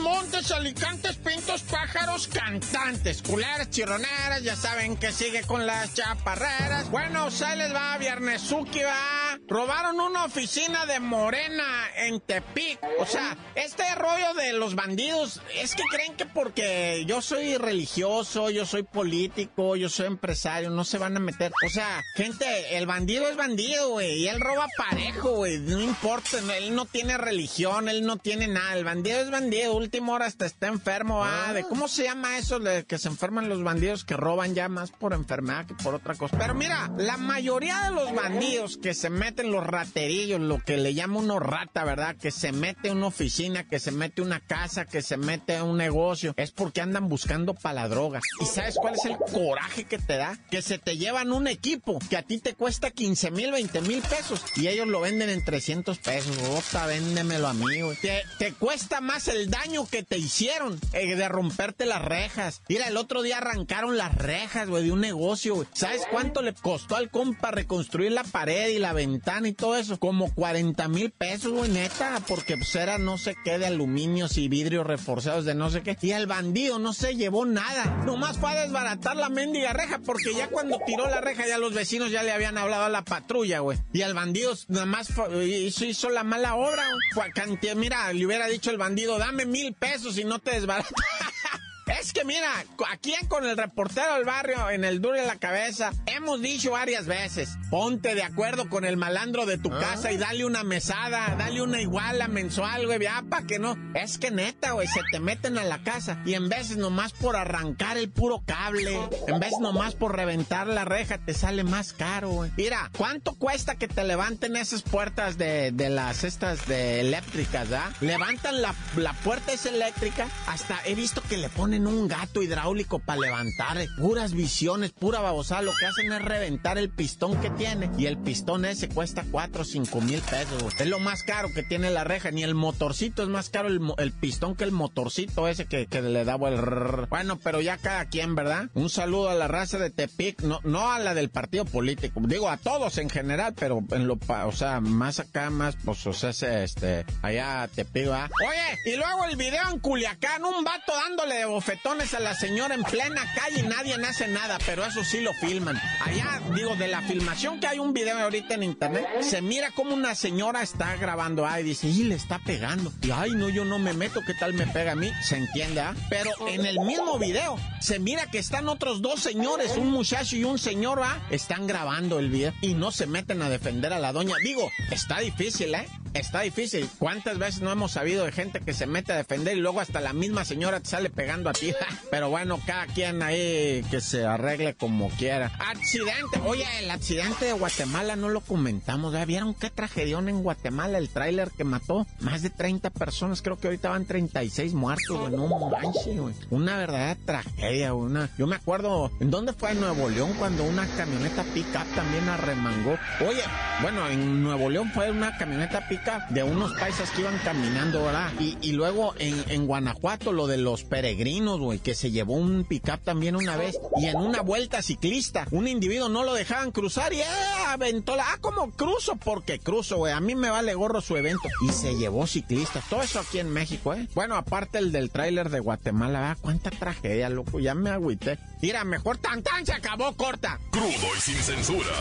Montes, 0.00 0.50
alicantes, 0.50 1.16
pintos, 1.16 1.62
pájaros, 1.62 2.26
cantantes, 2.26 3.22
culeras, 3.22 3.70
chirroneras, 3.70 4.42
ya 4.42 4.56
saben 4.56 4.96
que 4.96 5.12
sigue 5.12 5.42
con 5.42 5.64
las 5.64 5.94
chaparreras. 5.94 6.90
Bueno, 6.90 7.30
se 7.30 7.54
les 7.54 7.72
va, 7.72 7.98
Viernesuki 7.98 8.82
va. 8.82 9.21
Robaron 9.48 10.00
una 10.00 10.24
oficina 10.24 10.86
de 10.86 11.00
Morena 11.00 11.64
en 11.96 12.20
Tepic. 12.20 12.78
O 12.98 13.06
sea, 13.06 13.36
este 13.54 13.82
rollo 13.94 14.34
de 14.34 14.52
los 14.54 14.74
bandidos, 14.74 15.40
es 15.54 15.74
que 15.74 15.82
creen 15.90 16.14
que 16.14 16.26
porque 16.26 17.04
yo 17.06 17.22
soy 17.22 17.56
religioso, 17.56 18.50
yo 18.50 18.66
soy 18.66 18.82
político, 18.82 19.76
yo 19.76 19.88
soy 19.88 20.06
empresario, 20.06 20.70
no 20.70 20.84
se 20.84 20.98
van 20.98 21.16
a 21.16 21.20
meter. 21.20 21.52
O 21.64 21.68
sea, 21.68 22.02
gente, 22.14 22.76
el 22.76 22.86
bandido 22.86 23.28
es 23.28 23.36
bandido, 23.36 23.90
güey, 23.90 24.20
y 24.20 24.28
él 24.28 24.40
roba 24.40 24.66
parejo, 24.76 25.36
güey, 25.36 25.58
no 25.58 25.80
importa, 25.80 26.38
él 26.56 26.74
no 26.74 26.84
tiene 26.86 27.18
religión, 27.18 27.88
él 27.88 28.04
no 28.06 28.16
tiene 28.16 28.48
nada, 28.48 28.74
el 28.74 28.84
bandido 28.84 29.20
es 29.20 29.30
bandido, 29.30 29.74
último 29.74 30.12
hora 30.12 30.26
hasta 30.26 30.46
está 30.46 30.68
enfermo, 30.68 31.24
ah, 31.24 31.52
de 31.52 31.64
cómo 31.64 31.88
se 31.88 32.04
llama 32.04 32.38
eso 32.38 32.58
de 32.58 32.84
que 32.84 32.98
se 32.98 33.08
enferman 33.08 33.48
los 33.48 33.62
bandidos 33.62 34.04
que 34.04 34.16
roban 34.16 34.54
ya 34.54 34.68
más 34.68 34.90
por 34.90 35.12
enfermedad 35.12 35.66
que 35.66 35.74
por 35.74 35.94
otra 35.94 36.14
cosa. 36.14 36.38
Pero 36.38 36.54
mira, 36.54 36.90
la 36.96 37.16
mayoría 37.16 37.82
de 37.84 37.90
los 37.90 38.14
bandidos 38.14 38.76
que 38.76 38.94
se 38.94 39.10
meten 39.22 39.52
los 39.52 39.64
raterillos, 39.64 40.40
lo 40.40 40.58
que 40.58 40.76
le 40.76 40.94
llama 40.94 41.20
uno 41.20 41.38
rata, 41.38 41.84
¿verdad? 41.84 42.16
Que 42.16 42.32
se 42.32 42.50
mete 42.50 42.88
a 42.88 42.92
una 42.92 43.06
oficina, 43.06 43.68
que 43.68 43.78
se 43.78 43.92
mete 43.92 44.20
a 44.20 44.24
una 44.24 44.40
casa, 44.40 44.84
que 44.84 45.00
se 45.00 45.16
mete 45.16 45.56
a 45.56 45.62
un 45.62 45.76
negocio, 45.76 46.34
es 46.36 46.50
porque 46.50 46.80
andan 46.80 47.08
buscando 47.08 47.54
para 47.54 47.82
la 47.82 47.88
droga. 47.88 48.18
¿Y 48.40 48.46
sabes 48.46 48.74
cuál 48.74 48.94
es 48.94 49.04
el 49.04 49.16
coraje 49.16 49.84
que 49.84 49.98
te 49.98 50.16
da? 50.16 50.36
Que 50.50 50.60
se 50.60 50.78
te 50.78 50.96
llevan 50.96 51.30
un 51.30 51.46
equipo 51.46 52.00
que 52.10 52.16
a 52.16 52.22
ti 52.22 52.40
te 52.40 52.54
cuesta 52.54 52.90
15 52.90 53.30
mil, 53.30 53.52
20 53.52 53.80
mil 53.82 54.02
pesos 54.02 54.42
y 54.56 54.66
ellos 54.66 54.88
lo 54.88 55.00
venden 55.00 55.30
en 55.30 55.44
300 55.44 55.98
pesos. 55.98 56.36
Otra, 56.50 56.86
véndemelo 56.86 57.46
a 57.46 57.54
mí, 57.54 57.80
güey. 57.80 57.96
Te, 57.98 58.24
te, 58.40 58.52
cuesta 58.54 59.00
más 59.00 59.28
el 59.28 59.50
daño 59.50 59.86
que 59.86 60.02
te 60.02 60.18
hicieron 60.18 60.80
eh, 60.94 61.14
de 61.14 61.28
romperte 61.28 61.86
las 61.86 62.04
rejas. 62.04 62.62
Mira, 62.68 62.88
el 62.88 62.96
otro 62.96 63.22
día 63.22 63.38
arrancaron 63.38 63.96
las 63.96 64.16
rejas, 64.16 64.68
güey, 64.68 64.82
de 64.82 64.90
un 64.90 65.00
negocio, 65.00 65.54
güey. 65.54 65.68
¿Sabes 65.74 66.02
cuánto 66.10 66.42
le 66.42 66.54
costó 66.54 66.96
al 66.96 67.08
compa 67.08 67.52
reconstruir 67.52 68.10
la 68.10 68.24
pared 68.24 68.70
y 68.70 68.80
la 68.80 68.92
ventana 68.92 69.11
y 69.46 69.52
todo 69.52 69.76
eso? 69.76 69.98
Como 69.98 70.32
40 70.32 70.88
mil 70.88 71.10
pesos, 71.10 71.52
güey, 71.52 71.70
neta, 71.70 72.20
porque 72.26 72.56
pues 72.56 72.74
era 72.74 72.98
no 72.98 73.18
sé 73.18 73.36
qué 73.44 73.58
de 73.58 73.66
aluminios 73.66 74.38
y 74.38 74.48
vidrios 74.48 74.86
reforzados 74.86 75.44
de 75.44 75.54
no 75.54 75.70
sé 75.70 75.82
qué. 75.82 75.96
Y 76.00 76.12
el 76.12 76.26
bandido 76.26 76.78
no 76.78 76.92
se 76.92 77.16
llevó 77.16 77.44
nada. 77.44 78.02
Nomás 78.04 78.38
fue 78.38 78.50
a 78.50 78.62
desbaratar 78.62 79.16
la 79.16 79.28
mendiga 79.28 79.72
reja, 79.72 80.00
porque 80.04 80.34
ya 80.34 80.48
cuando 80.48 80.78
tiró 80.86 81.08
la 81.08 81.20
reja, 81.20 81.46
ya 81.46 81.58
los 81.58 81.74
vecinos 81.74 82.10
ya 82.10 82.22
le 82.22 82.32
habían 82.32 82.58
hablado 82.58 82.84
a 82.84 82.88
la 82.88 83.02
patrulla, 83.02 83.60
güey. 83.60 83.78
Y 83.92 84.02
el 84.02 84.14
bandido 84.14 84.54
nada 84.68 84.86
más 84.86 85.10
hizo, 85.44 85.84
hizo 85.84 86.10
la 86.10 86.24
mala 86.24 86.54
obra, 86.54 86.84
güey. 87.14 87.76
Mira, 87.76 88.12
le 88.12 88.26
hubiera 88.26 88.46
dicho 88.46 88.70
el 88.70 88.78
bandido, 88.78 89.18
dame 89.18 89.46
mil 89.46 89.72
pesos 89.74 90.18
y 90.18 90.24
no 90.24 90.38
te 90.38 90.52
desbaratas. 90.52 90.92
Es 91.86 92.12
que 92.12 92.24
mira, 92.24 92.48
aquí 92.90 93.12
con 93.28 93.44
el 93.44 93.56
reportero 93.56 94.14
del 94.14 94.24
barrio, 94.24 94.70
en 94.70 94.84
el 94.84 95.00
duro 95.00 95.16
de 95.16 95.26
la 95.26 95.36
cabeza, 95.36 95.92
hemos 96.06 96.40
dicho 96.40 96.72
varias 96.72 97.06
veces, 97.06 97.50
ponte 97.70 98.14
de 98.14 98.22
acuerdo 98.22 98.68
con 98.68 98.84
el 98.84 98.96
malandro 98.96 99.46
de 99.46 99.58
tu 99.58 99.70
casa 99.70 100.12
y 100.12 100.16
dale 100.16 100.44
una 100.44 100.62
mesada, 100.64 101.34
dale 101.36 101.60
una 101.60 101.80
iguala 101.80 102.28
mensual, 102.28 102.86
güey, 102.86 103.00
ya, 103.00 103.24
pa' 103.28 103.42
que 103.42 103.58
no. 103.58 103.76
Es 103.94 104.18
que 104.18 104.30
neta, 104.30 104.72
güey, 104.72 104.86
se 104.86 105.00
te 105.10 105.18
meten 105.18 105.58
a 105.58 105.64
la 105.64 105.82
casa 105.82 106.22
y 106.24 106.34
en 106.34 106.48
veces 106.48 106.76
nomás 106.76 107.12
por 107.12 107.36
arrancar 107.36 107.96
el 107.98 108.10
puro 108.10 108.42
cable, 108.46 108.98
en 109.26 109.40
vez 109.40 109.52
nomás 109.60 109.94
por 109.94 110.16
reventar 110.16 110.66
la 110.66 110.84
reja, 110.84 111.18
te 111.18 111.34
sale 111.34 111.64
más 111.64 111.92
caro, 111.92 112.30
güey. 112.30 112.50
Mira, 112.56 112.90
¿cuánto 112.96 113.34
cuesta 113.34 113.74
que 113.74 113.88
te 113.88 114.04
levanten 114.04 114.56
esas 114.56 114.82
puertas 114.82 115.36
de, 115.36 115.72
de 115.72 115.90
las 115.90 116.24
estas 116.24 116.66
de 116.66 117.00
eléctricas, 117.00 117.72
ah? 117.72 117.92
Levantan 118.00 118.62
la, 118.62 118.74
la 118.96 119.12
puerta 119.14 119.52
es 119.52 119.66
eléctrica, 119.66 120.28
hasta 120.46 120.80
he 120.84 120.94
visto 120.94 121.22
que 121.28 121.36
le 121.36 121.48
ponen 121.48 121.71
un 121.80 122.08
gato 122.08 122.42
hidráulico 122.42 122.98
para 122.98 123.20
levantar, 123.20 123.78
eh, 123.78 123.88
puras 123.98 124.32
visiones, 124.32 124.92
pura 124.92 125.20
babosada, 125.20 125.62
lo 125.62 125.72
que 125.72 125.86
hacen 125.86 126.12
es 126.12 126.22
reventar 126.22 126.78
el 126.78 126.90
pistón 126.90 127.40
que 127.40 127.50
tiene 127.50 127.90
y 127.98 128.06
el 128.06 128.18
pistón 128.18 128.64
ese 128.64 128.88
cuesta 128.88 129.24
4 129.30 129.62
o 129.62 129.64
5 129.64 130.00
mil 130.00 130.20
pesos, 130.20 130.74
es 130.78 130.86
lo 130.86 130.98
más 130.98 131.22
caro 131.22 131.48
que 131.54 131.62
tiene 131.62 131.90
la 131.90 132.04
reja, 132.04 132.30
ni 132.30 132.42
el 132.42 132.54
motorcito 132.54 133.22
es 133.22 133.28
más 133.28 133.50
caro 133.50 133.68
el, 133.68 133.80
el 133.98 134.12
pistón 134.12 134.54
que 134.54 134.64
el 134.64 134.72
motorcito 134.72 135.48
ese 135.48 135.66
que, 135.66 135.86
que 135.86 136.02
le 136.02 136.24
daba 136.24 136.48
el 136.48 136.58
rrr. 136.58 137.08
bueno, 137.08 137.38
pero 137.42 137.60
ya 137.60 137.78
cada 137.78 138.04
quien, 138.06 138.34
¿verdad? 138.34 138.68
Un 138.74 138.90
saludo 138.90 139.30
a 139.30 139.34
la 139.34 139.48
raza 139.48 139.78
de 139.78 139.90
Tepic, 139.90 140.42
no, 140.42 140.60
no 140.64 140.92
a 140.92 140.98
la 140.98 141.14
del 141.14 141.30
partido 141.30 141.64
político, 141.64 142.20
digo 142.24 142.48
a 142.48 142.56
todos 142.56 142.98
en 142.98 143.08
general, 143.08 143.54
pero 143.58 143.82
en 143.90 144.06
lo, 144.06 144.18
o 144.44 144.52
sea, 144.52 144.80
más 144.80 145.20
acá, 145.20 145.50
más, 145.50 145.76
pues, 145.84 146.06
o 146.06 146.12
sea, 146.12 146.30
este, 146.62 147.04
allá 147.22 147.68
Tepic, 147.74 148.04
¿verdad? 148.04 148.30
Oye, 148.46 148.92
y 148.92 148.96
luego 148.96 149.24
el 149.26 149.36
video 149.36 149.70
en 149.70 149.78
Culiacán, 149.78 150.44
un 150.44 150.64
vato 150.64 150.92
dándole 150.94 151.36
de 151.36 151.44
bofetones 151.62 152.12
a 152.14 152.18
la 152.18 152.34
señora 152.34 152.74
en 152.74 152.82
plena 152.82 153.22
calle 153.36 153.60
y 153.60 153.62
nadie 153.62 153.94
hace 154.04 154.26
nada, 154.26 154.58
pero 154.66 154.84
eso 154.84 155.04
sí 155.04 155.20
lo 155.20 155.32
filman. 155.34 155.80
Allá, 156.00 156.40
digo, 156.56 156.74
de 156.74 156.88
la 156.88 157.02
filmación 157.02 157.60
que 157.60 157.68
hay 157.68 157.78
un 157.78 157.94
video 157.94 158.18
ahorita 158.18 158.54
en 158.54 158.64
internet, 158.64 159.06
se 159.20 159.40
mira 159.42 159.70
como 159.70 159.94
una 159.94 160.16
señora 160.16 160.62
está 160.62 160.96
grabando, 160.96 161.46
ay, 161.46 161.62
dice, 161.62 161.86
y 161.86 162.02
le 162.02 162.16
está 162.16 162.40
pegando. 162.40 162.92
Y 163.02 163.12
ay, 163.12 163.30
no, 163.36 163.48
yo 163.48 163.64
no 163.64 163.78
me 163.78 163.92
meto, 163.92 164.22
¿qué 164.26 164.34
tal 164.34 164.54
me 164.54 164.66
pega 164.66 164.92
a 164.92 164.96
mí? 164.96 165.12
Se 165.22 165.36
entiende, 165.36 165.82
¿ah? 165.82 165.94
Pero 166.10 166.32
en 166.48 166.66
el 166.66 166.80
mismo 166.80 167.16
video 167.20 167.56
se 167.80 168.00
mira 168.00 168.26
que 168.26 168.38
están 168.38 168.68
otros 168.68 169.00
dos 169.00 169.20
señores, 169.20 169.76
un 169.76 169.92
muchacho 169.92 170.34
y 170.34 170.42
un 170.42 170.58
señor, 170.58 171.00
¿ah? 171.00 171.20
Están 171.30 171.68
grabando 171.68 172.18
el 172.18 172.28
video 172.28 172.52
y 172.60 172.74
no 172.74 172.90
se 172.90 173.06
meten 173.06 173.40
a 173.40 173.48
defender 173.48 173.92
a 173.92 174.00
la 174.00 174.12
doña. 174.12 174.34
Digo, 174.42 174.68
está 174.90 175.20
difícil, 175.20 175.72
¿eh? 175.76 175.86
Está 176.14 176.40
difícil. 176.40 176.88
¿Cuántas 176.98 177.38
veces 177.38 177.62
no 177.62 177.70
hemos 177.70 177.92
sabido 177.92 178.24
de 178.24 178.32
gente 178.32 178.60
que 178.60 178.74
se 178.74 178.86
mete 178.86 179.12
a 179.12 179.16
defender 179.16 179.56
y 179.56 179.60
luego 179.60 179.80
hasta 179.80 180.00
la 180.00 180.12
misma 180.12 180.44
señora 180.44 180.80
te 180.80 180.88
sale 180.88 181.10
pegando 181.10 181.50
a 181.50 181.52
ti? 181.52 181.72
Pero 182.10 182.30
bueno, 182.30 182.60
cada 182.66 182.86
quien 182.86 183.22
ahí 183.22 183.84
que 183.90 184.00
se 184.00 184.24
arregle 184.24 184.74
como 184.74 185.08
quiera. 185.10 185.52
Accidente. 185.58 186.40
Oye, 186.44 186.66
el 186.80 186.90
accidente 186.90 187.46
de 187.46 187.52
Guatemala 187.52 188.16
no 188.16 188.28
lo 188.28 188.40
comentamos. 188.40 189.14
¿Vieron 189.26 189.54
qué 189.54 189.70
tragedión 189.70 190.28
en 190.28 190.42
Guatemala? 190.42 190.98
El 190.98 191.08
tráiler 191.08 191.50
que 191.50 191.64
mató 191.64 192.06
más 192.20 192.42
de 192.42 192.50
30 192.50 192.90
personas. 192.90 193.42
Creo 193.42 193.58
que 193.58 193.68
ahorita 193.68 193.90
van 193.90 194.04
36 194.04 194.74
muertos, 194.74 195.18
güey. 195.18 195.32
No 195.32 195.48
manches, 195.70 196.18
güey. 196.18 196.34
Una 196.50 196.76
verdadera 196.76 197.16
tragedia, 197.24 197.94
una. 197.94 198.30
Yo 198.38 198.46
me 198.46 198.56
acuerdo, 198.56 199.10
¿en 199.20 199.30
dónde 199.30 199.52
fue? 199.52 199.72
En 199.72 199.80
Nuevo 199.80 200.08
León, 200.08 200.34
cuando 200.38 200.64
una 200.64 200.86
camioneta 200.86 201.44
pick-up 201.54 201.86
también 201.94 202.28
arremangó. 202.28 202.98
Oye, 203.26 203.42
bueno, 203.80 204.08
en 204.08 204.42
Nuevo 204.42 204.68
León 204.68 204.90
fue 204.92 205.10
una 205.10 205.36
camioneta 205.38 205.88
de 206.30 206.42
unos 206.42 206.72
paisas 206.72 207.10
que 207.10 207.20
iban 207.20 207.38
caminando, 207.44 208.04
¿verdad? 208.04 208.32
Y, 208.40 208.56
y 208.60 208.72
luego 208.72 209.14
en, 209.18 209.44
en 209.48 209.66
Guanajuato, 209.66 210.32
lo 210.32 210.46
de 210.46 210.56
los 210.58 210.84
peregrinos, 210.84 211.60
güey, 211.60 211.78
que 211.78 211.94
se 211.94 212.10
llevó 212.10 212.34
un 212.34 212.64
pick-up 212.64 213.00
también 213.04 213.36
una 213.36 213.56
vez. 213.56 213.78
Y 213.96 214.06
en 214.06 214.16
una 214.16 214.40
vuelta 214.42 214.82
ciclista, 214.82 215.46
un 215.50 215.68
individuo 215.68 216.08
no 216.08 216.24
lo 216.24 216.34
dejaban 216.34 216.72
cruzar 216.72 217.12
y 217.12 217.20
eh, 217.20 217.24
aventó 217.68 218.16
la. 218.16 218.24
Ah, 218.32 218.38
¿cómo 218.40 218.70
cruzo? 218.72 219.16
Porque 219.16 219.58
cruzo, 219.58 219.98
güey. 219.98 220.12
A 220.12 220.20
mí 220.20 220.34
me 220.34 220.50
vale 220.50 220.74
gorro 220.74 221.00
su 221.00 221.16
evento. 221.16 221.48
Y 221.68 221.72
se 221.72 221.96
llevó 221.96 222.26
ciclistas. 222.26 222.84
Todo 222.88 223.02
eso 223.02 223.20
aquí 223.20 223.38
en 223.38 223.50
México, 223.50 223.94
¿eh? 223.94 224.08
Bueno, 224.14 224.36
aparte 224.36 224.78
el 224.78 224.92
del 224.92 225.10
tráiler 225.10 225.50
de 225.50 225.60
Guatemala, 225.60 226.20
¿verdad? 226.20 226.38
Cuánta 226.40 226.70
tragedia, 226.70 227.28
loco. 227.28 227.60
Ya 227.60 227.74
me 227.74 227.90
agüité. 227.90 228.38
Mira, 228.60 228.84
mejor 228.84 229.18
tan 229.18 229.42
tan 229.42 229.64
se 229.66 229.72
acabó 229.72 230.12
corta. 230.16 230.58
Crudo 230.70 230.88
y 231.16 231.20
sin 231.20 231.36
censura. 231.36 231.94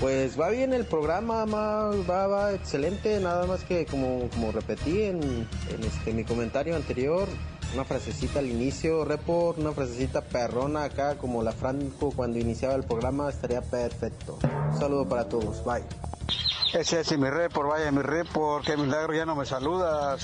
Pues 0.00 0.38
va 0.38 0.50
bien 0.50 0.74
el 0.74 0.84
programa, 0.84 1.46
ma, 1.46 1.90
va, 2.08 2.26
va 2.26 2.52
excelente, 2.52 3.18
nada 3.20 3.46
más 3.46 3.64
que 3.64 3.86
como, 3.86 4.28
como 4.28 4.52
repetí 4.52 5.02
en, 5.02 5.22
en 5.22 5.84
este, 5.84 6.12
mi 6.12 6.22
comentario 6.22 6.76
anterior, 6.76 7.26
una 7.72 7.84
frasecita 7.84 8.40
al 8.40 8.46
inicio, 8.46 9.06
report, 9.06 9.58
una 9.58 9.72
frasecita 9.72 10.20
perrona 10.20 10.84
acá 10.84 11.16
como 11.16 11.42
la 11.42 11.52
Franco 11.52 12.12
cuando 12.14 12.38
iniciaba 12.38 12.74
el 12.74 12.82
programa, 12.82 13.30
estaría 13.30 13.62
perfecto. 13.62 14.38
Un 14.72 14.78
saludo 14.78 15.08
para 15.08 15.30
todos, 15.30 15.64
bye. 15.64 15.82
Ese 16.76 17.00
es 17.00 17.18
mi 17.18 17.30
report, 17.30 17.70
vaya 17.70 17.90
mi 17.90 18.02
report, 18.02 18.66
qué 18.66 18.76
milagro, 18.76 19.14
ya 19.14 19.24
no 19.24 19.34
me 19.34 19.46
saludas. 19.46 20.20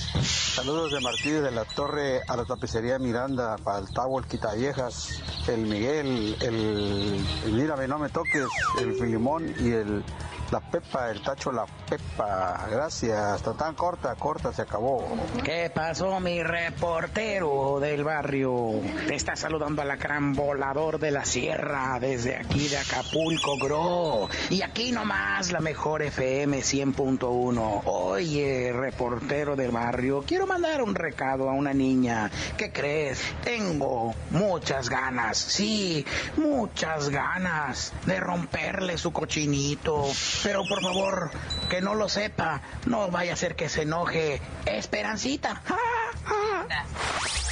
Saludos 0.53 0.91
de 0.91 0.99
Martínez 0.99 1.41
de 1.41 1.49
la 1.49 1.65
Torre 1.65 2.21
a 2.27 2.37
la 2.37 2.45
tapicería 2.45 2.99
Miranda, 2.99 3.55
para 3.57 3.79
el 3.79 3.91
Tavo, 3.91 4.19
el 4.19 4.25
Quitaviejas, 4.25 5.19
el 5.47 5.61
Miguel, 5.61 6.37
el, 6.41 7.25
el 7.45 7.53
Mírame, 7.53 7.87
no 7.87 7.97
me 7.97 8.09
toques, 8.09 8.45
el 8.79 8.93
Filimón 8.93 9.51
y 9.59 9.71
el 9.71 10.03
la 10.51 10.59
Pepa, 10.59 11.09
el 11.09 11.21
Tacho 11.21 11.51
La 11.51 11.65
Pepa. 11.65 12.67
Gracias, 12.69 13.37
está 13.37 13.53
tan 13.53 13.75
corta, 13.75 14.15
corta, 14.15 14.53
se 14.53 14.61
acabó. 14.61 15.05
¿Qué 15.43 15.71
pasó, 15.73 16.19
mi 16.19 16.43
reportero 16.43 17.79
del 17.79 18.03
barrio? 18.03 18.81
Te 19.07 19.15
está 19.15 19.35
saludando 19.35 19.81
a 19.81 19.85
la 19.85 19.95
gran 19.95 20.33
volador 20.33 20.99
de 20.99 21.11
la 21.11 21.25
sierra 21.25 21.97
desde 21.99 22.35
aquí 22.35 22.67
de 22.67 22.77
Acapulco, 22.77 23.57
Gro. 23.57 24.29
Y 24.49 24.61
aquí 24.61 24.91
nomás 24.91 25.51
la 25.51 25.59
mejor 25.59 26.01
FM 26.01 26.59
100.1. 26.59 27.81
Oye, 27.85 28.71
reportero 28.73 29.55
del 29.55 29.71
barrio, 29.71 30.23
quiero 30.25 30.47
mandar 30.47 30.81
un 30.81 30.95
recado 30.95 31.49
a 31.49 31.53
una 31.53 31.73
niña. 31.73 32.29
¿Qué 32.57 32.71
crees? 32.71 33.21
Tengo 33.43 34.13
muchas 34.29 34.89
ganas, 34.89 35.37
sí, 35.37 36.05
muchas 36.37 37.09
ganas 37.09 37.93
de 38.05 38.19
romperle 38.19 38.97
su 38.97 39.11
cochinito. 39.11 40.05
Pero 40.41 40.63
por 40.67 40.81
favor, 40.81 41.31
que 41.69 41.81
no 41.81 41.95
lo 41.95 42.09
sepa. 42.09 42.61
No 42.85 43.09
vaya 43.11 43.33
a 43.33 43.35
ser 43.35 43.55
que 43.55 43.69
se 43.69 43.83
enoje. 43.83 44.41
Esperancita. 44.65 45.61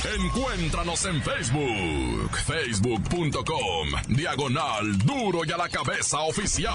Encuéntranos 0.03 1.05
en 1.05 1.21
Facebook, 1.21 2.35
facebook.com, 2.37 3.87
diagonal 4.07 4.97
duro 4.97 5.41
y 5.45 5.51
a 5.51 5.57
la 5.57 5.69
cabeza 5.69 6.21
oficial. 6.21 6.73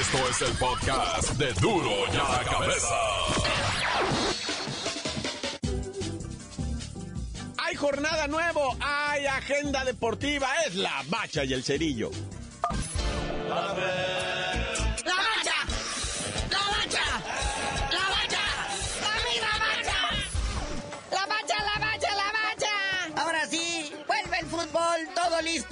Esto 0.00 0.28
es 0.28 0.42
el 0.42 0.56
podcast 0.58 1.30
de 1.34 1.52
duro 1.54 1.90
y 2.12 2.16
a 2.16 2.38
la 2.38 2.44
cabeza. 2.50 2.94
Hay 7.58 7.76
jornada 7.76 8.26
nuevo, 8.26 8.76
hay 8.80 9.26
agenda 9.26 9.84
deportiva, 9.84 10.48
es 10.66 10.74
la 10.74 11.04
bacha 11.08 11.44
y 11.44 11.52
el 11.52 11.62
cerillo. 11.62 12.10
¡La 13.48 13.72
bacha! 13.72 13.93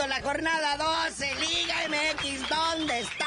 La 0.09 0.21
jornada 0.21 0.77
12, 0.79 1.35
Liga 1.37 1.75
MX, 1.88 2.49
¿dónde 2.49 3.01
estabas? 3.01 3.22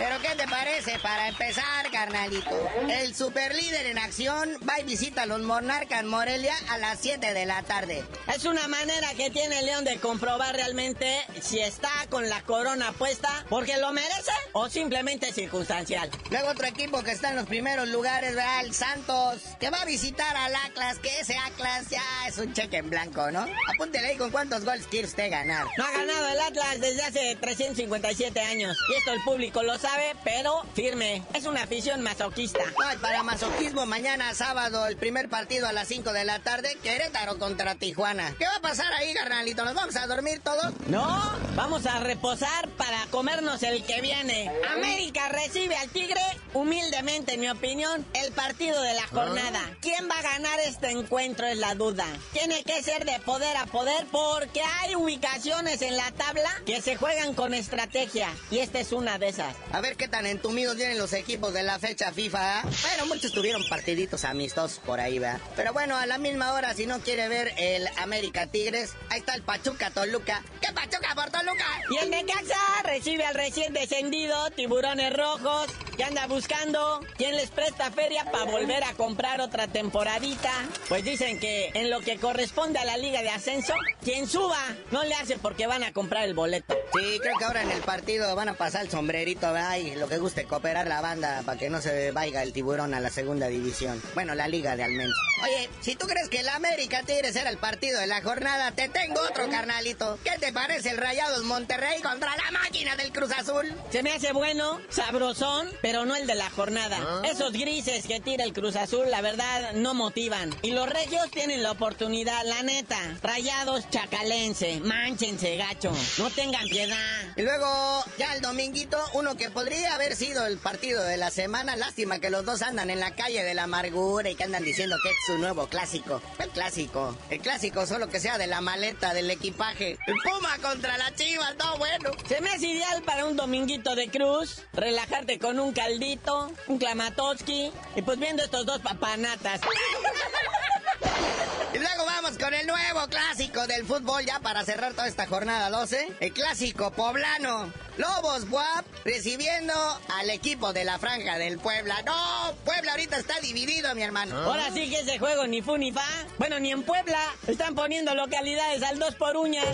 Pero 0.00 0.18
¿qué 0.22 0.34
te 0.34 0.48
parece 0.48 0.98
para 1.00 1.28
empezar, 1.28 1.90
carnalito? 1.92 2.70
El 2.88 3.14
superlíder 3.14 3.84
en 3.84 3.98
acción 3.98 4.48
va 4.66 4.80
y 4.80 4.84
visita 4.84 5.24
a 5.24 5.26
los 5.26 5.42
Monarcas 5.42 6.04
Morelia 6.04 6.54
a 6.70 6.78
las 6.78 7.00
7 7.00 7.34
de 7.34 7.44
la 7.44 7.62
tarde. 7.64 8.02
Es 8.34 8.46
una 8.46 8.66
manera 8.66 9.12
que 9.14 9.28
tiene 9.28 9.62
León 9.62 9.84
de 9.84 9.98
comprobar 9.98 10.54
realmente 10.56 11.20
si 11.42 11.60
está 11.60 11.90
con 12.08 12.30
la 12.30 12.40
corona 12.44 12.92
puesta 12.92 13.44
porque 13.50 13.76
lo 13.76 13.92
merece 13.92 14.32
o 14.52 14.70
simplemente 14.70 15.28
es 15.28 15.34
circunstancial. 15.34 16.10
Luego 16.30 16.48
otro 16.48 16.66
equipo 16.66 17.02
que 17.02 17.10
está 17.10 17.28
en 17.28 17.36
los 17.36 17.46
primeros 17.46 17.86
lugares, 17.88 18.34
¿verdad? 18.34 18.64
El 18.64 18.72
Santos, 18.72 19.42
que 19.60 19.68
va 19.68 19.82
a 19.82 19.84
visitar 19.84 20.34
al 20.34 20.56
Atlas, 20.56 20.98
que 20.98 21.20
ese 21.20 21.36
Atlas 21.36 21.90
ya 21.90 22.26
es 22.26 22.38
un 22.38 22.54
cheque 22.54 22.78
en 22.78 22.88
blanco, 22.88 23.30
¿no? 23.30 23.46
Apúntele 23.74 24.06
ahí 24.06 24.16
con 24.16 24.30
cuántos 24.30 24.64
goles 24.64 24.86
quiere 24.86 25.06
usted 25.06 25.30
ganar. 25.30 25.66
No 25.76 25.84
ha 25.84 25.90
ganado 25.90 26.26
el 26.26 26.40
Atlas 26.40 26.80
desde 26.80 27.02
hace 27.02 27.36
357 27.38 28.40
años 28.40 28.78
y 28.88 28.94
esto 28.96 29.12
el 29.12 29.22
público 29.24 29.62
lo 29.62 29.74
sabe. 29.78 29.89
Sabe, 29.90 30.16
pero 30.24 30.62
firme. 30.74 31.22
Es 31.34 31.46
una 31.46 31.62
afición 31.62 32.02
masoquista. 32.02 32.60
Ay, 32.84 32.96
para 32.98 33.22
masoquismo, 33.22 33.86
mañana 33.86 34.34
sábado, 34.34 34.86
el 34.86 34.96
primer 34.96 35.28
partido 35.28 35.66
a 35.66 35.72
las 35.72 35.88
5 35.88 36.12
de 36.12 36.24
la 36.24 36.38
tarde, 36.40 36.76
Querétaro 36.82 37.38
contra 37.38 37.74
Tijuana. 37.74 38.34
¿Qué 38.38 38.46
va 38.46 38.56
a 38.56 38.60
pasar 38.60 38.92
ahí, 38.92 39.12
carnalito? 39.14 39.64
¿Nos 39.64 39.74
vamos 39.74 39.96
a 39.96 40.06
dormir 40.06 40.40
todos? 40.42 40.72
No, 40.88 41.32
vamos 41.56 41.86
a 41.86 42.00
reposar 42.00 42.68
para 42.76 43.06
comernos 43.10 43.62
el 43.62 43.84
que 43.84 44.00
viene. 44.00 44.50
América 44.72 45.28
recibe 45.28 45.76
al 45.76 45.88
Tigre, 45.90 46.22
humildemente, 46.54 47.34
en 47.34 47.40
mi 47.40 47.48
opinión, 47.48 48.04
el 48.14 48.32
partido 48.32 48.80
de 48.82 48.94
la 48.94 49.06
jornada. 49.08 49.60
¿Quién 49.80 50.08
va 50.08 50.18
a 50.18 50.22
ganar 50.22 50.58
este 50.60 50.90
encuentro? 50.90 51.46
Es 51.46 51.58
la 51.58 51.74
duda. 51.74 52.06
Tiene 52.32 52.62
que 52.64 52.82
ser 52.82 53.04
de 53.04 53.18
poder 53.20 53.56
a 53.56 53.66
poder 53.66 54.06
porque 54.12 54.62
hay 54.62 54.94
ubicaciones 54.94 55.82
en 55.82 55.96
la 55.96 56.10
tabla 56.12 56.50
que 56.66 56.80
se 56.80 56.96
juegan 56.96 57.34
con 57.34 57.54
estrategia. 57.54 58.28
Y 58.50 58.58
esta 58.58 58.80
es 58.80 58.92
una 58.92 59.18
de 59.18 59.28
esas. 59.28 59.56
A 59.80 59.82
ver 59.82 59.96
qué 59.96 60.08
tan 60.08 60.26
entumidos 60.26 60.76
vienen 60.76 60.98
los 60.98 61.14
equipos 61.14 61.54
de 61.54 61.62
la 61.62 61.78
fecha 61.78 62.12
FIFA. 62.12 62.58
¿ah? 62.58 62.62
Bueno, 62.82 63.06
muchos 63.06 63.32
tuvieron 63.32 63.66
partiditos 63.66 64.26
amistosos 64.26 64.78
por 64.78 65.00
ahí, 65.00 65.18
¿verdad? 65.18 65.40
Pero 65.56 65.72
bueno, 65.72 65.96
a 65.96 66.04
la 66.04 66.18
misma 66.18 66.52
hora, 66.52 66.74
si 66.74 66.84
no 66.84 67.00
quiere 67.00 67.28
ver 67.30 67.54
el 67.56 67.88
América 67.96 68.46
Tigres, 68.46 68.92
ahí 69.08 69.20
está 69.20 69.34
el 69.34 69.40
Pachuca 69.40 69.90
Toluca. 69.90 70.42
¿Qué 70.60 70.70
Pachuca 70.74 71.09
por 71.14 71.30
Toluca? 71.30 71.64
Y 71.90 71.96
el 71.98 72.10
Necaxa 72.10 72.82
recibe 72.84 73.24
al 73.24 73.34
recién 73.34 73.72
descendido, 73.72 74.50
Tiburones 74.50 75.12
Rojos, 75.16 75.66
que 75.96 76.04
anda 76.04 76.26
buscando 76.26 77.00
quién 77.16 77.36
les 77.36 77.50
presta 77.50 77.90
feria 77.90 78.24
para 78.30 78.44
volver 78.44 78.84
a 78.84 78.94
comprar 78.94 79.40
otra 79.40 79.68
temporadita. 79.68 80.52
Pues 80.88 81.04
dicen 81.04 81.38
que 81.38 81.70
en 81.74 81.90
lo 81.90 82.00
que 82.00 82.18
corresponde 82.18 82.78
a 82.78 82.84
la 82.84 82.96
Liga 82.96 83.22
de 83.22 83.30
Ascenso, 83.30 83.74
quien 84.02 84.28
suba 84.28 84.58
no 84.90 85.04
le 85.04 85.14
hace 85.14 85.36
porque 85.38 85.66
van 85.66 85.84
a 85.84 85.92
comprar 85.92 86.24
el 86.24 86.34
boleto. 86.34 86.74
Sí, 86.94 87.18
creo 87.20 87.36
que 87.38 87.44
ahora 87.44 87.62
en 87.62 87.70
el 87.70 87.82
partido 87.82 88.34
van 88.34 88.48
a 88.48 88.54
pasar 88.54 88.82
el 88.82 88.90
sombrerito, 88.90 89.52
¿verdad? 89.52 89.76
Y 89.76 89.94
lo 89.96 90.08
que 90.08 90.18
guste, 90.18 90.44
cooperar 90.44 90.86
la 90.86 91.00
banda 91.00 91.42
para 91.44 91.58
que 91.58 91.70
no 91.70 91.80
se 91.80 92.10
vaya 92.12 92.42
el 92.42 92.52
tiburón 92.52 92.94
a 92.94 93.00
la 93.00 93.10
segunda 93.10 93.48
división. 93.48 94.02
Bueno, 94.14 94.34
la 94.34 94.48
liga 94.48 94.76
de 94.76 94.84
Almenso. 94.84 95.20
Oye, 95.42 95.68
si 95.80 95.96
tú 95.96 96.06
crees 96.06 96.28
que 96.28 96.40
el 96.40 96.48
América 96.48 97.02
Tigres 97.02 97.36
era 97.36 97.50
el 97.50 97.58
partido 97.58 98.00
de 98.00 98.06
la 98.06 98.22
jornada, 98.22 98.72
te 98.72 98.88
tengo 98.88 99.20
otro, 99.20 99.48
carnalito. 99.48 100.18
¿Qué 100.24 100.38
te 100.38 100.52
parece 100.52 100.90
el 100.90 100.96
Rayados 101.10 101.42
Monterrey 101.42 102.00
contra 102.02 102.36
la 102.36 102.52
máquina 102.52 102.94
del 102.94 103.10
Cruz 103.10 103.32
Azul? 103.32 103.66
Se 103.90 104.04
me 104.04 104.12
hace 104.12 104.32
bueno, 104.32 104.80
sabrosón, 104.90 105.68
pero 105.82 106.06
no 106.06 106.14
el 106.14 106.28
de 106.28 106.36
la 106.36 106.48
jornada. 106.50 107.22
Esos 107.24 107.52
grises 107.52 108.06
que 108.06 108.20
tira 108.20 108.44
el 108.44 108.52
Cruz 108.52 108.76
Azul, 108.76 109.10
la 109.10 109.20
verdad, 109.20 109.72
no 109.72 109.92
motivan. 109.92 110.54
Y 110.62 110.70
los 110.70 110.88
regios 110.88 111.28
tienen 111.32 111.64
la 111.64 111.72
oportunidad, 111.72 112.44
la 112.44 112.62
neta. 112.62 112.96
Rayados 113.24 113.90
chacalense, 113.90 114.78
mánchense, 114.84 115.56
gacho. 115.56 115.90
No 116.18 116.30
tengan 116.30 116.68
piedad. 116.68 117.24
Y 117.34 117.42
luego, 117.42 118.04
ya 118.16 118.32
el 118.34 118.40
dominguito, 118.40 119.02
uno 119.14 119.36
que 119.36 119.50
podría 119.50 119.96
haber 119.96 120.14
sido 120.14 120.46
el 120.46 120.58
partido 120.58 121.02
de 121.02 121.16
la 121.16 121.32
semana. 121.32 121.74
Lástima 121.74 122.20
que 122.20 122.30
los 122.30 122.44
dos 122.44 122.62
andan 122.62 122.88
en 122.88 123.00
la 123.00 123.16
calle 123.16 123.42
de 123.42 123.54
la 123.54 123.64
amargura 123.64 124.30
y 124.30 124.36
que 124.36 124.44
andan 124.44 124.62
diciendo 124.62 124.94
que 125.02 125.08
es 125.08 125.16
su 125.26 125.38
nuevo 125.38 125.66
clásico. 125.66 126.22
El 126.38 126.50
clásico. 126.50 127.18
El 127.30 127.40
clásico 127.40 127.84
solo 127.84 128.08
que 128.08 128.20
sea 128.20 128.38
de 128.38 128.46
la 128.46 128.60
maleta, 128.60 129.12
del 129.12 129.28
equipaje. 129.28 129.98
El 130.06 130.14
Puma 130.22 130.56
contra 130.62 130.89
la 130.98 131.14
Chivas, 131.14 131.54
no 131.56 131.76
bueno. 131.78 132.10
Se 132.26 132.40
me 132.40 132.50
hace 132.50 132.68
ideal 132.68 133.02
para 133.02 133.26
un 133.26 133.36
dominguito 133.36 133.94
de 133.94 134.08
cruz, 134.08 134.62
relajarte 134.72 135.38
con 135.38 135.60
un 135.60 135.72
caldito, 135.72 136.50
un 136.66 136.78
klamatoski 136.78 137.70
y 137.96 138.02
pues 138.02 138.18
viendo 138.18 138.42
estos 138.42 138.66
dos 138.66 138.80
papanatas. 138.80 139.60
Y 141.72 141.78
luego 141.78 142.04
vamos 142.04 142.36
con 142.36 142.52
el 142.52 142.66
nuevo 142.66 143.06
clásico 143.08 143.66
del 143.68 143.86
fútbol 143.86 144.24
ya 144.24 144.40
para 144.40 144.64
cerrar 144.64 144.92
toda 144.92 145.06
esta 145.06 145.26
jornada 145.26 145.70
12. 145.70 146.14
El 146.18 146.32
clásico 146.32 146.90
poblano. 146.90 147.72
Lobos 147.96 148.48
Buap 148.48 148.84
recibiendo 149.04 149.74
al 150.08 150.30
equipo 150.30 150.72
de 150.72 150.84
la 150.84 150.98
franja 150.98 151.38
del 151.38 151.58
Puebla. 151.58 152.02
No, 152.02 152.54
Puebla 152.64 152.92
ahorita 152.92 153.18
está 153.18 153.38
dividido, 153.40 153.94
mi 153.94 154.02
hermano. 154.02 154.36
Ahora 154.36 154.72
sí 154.72 154.90
que 154.90 155.00
ese 155.00 155.18
juego 155.18 155.46
ni 155.46 155.62
fu 155.62 155.76
ni 155.76 155.92
fa. 155.92 156.06
Bueno, 156.38 156.58
ni 156.58 156.72
en 156.72 156.82
Puebla. 156.82 157.20
Están 157.46 157.74
poniendo 157.76 158.14
localidades 158.14 158.82
al 158.82 158.98
dos 158.98 159.14
por 159.14 159.36
uñas. 159.36 159.66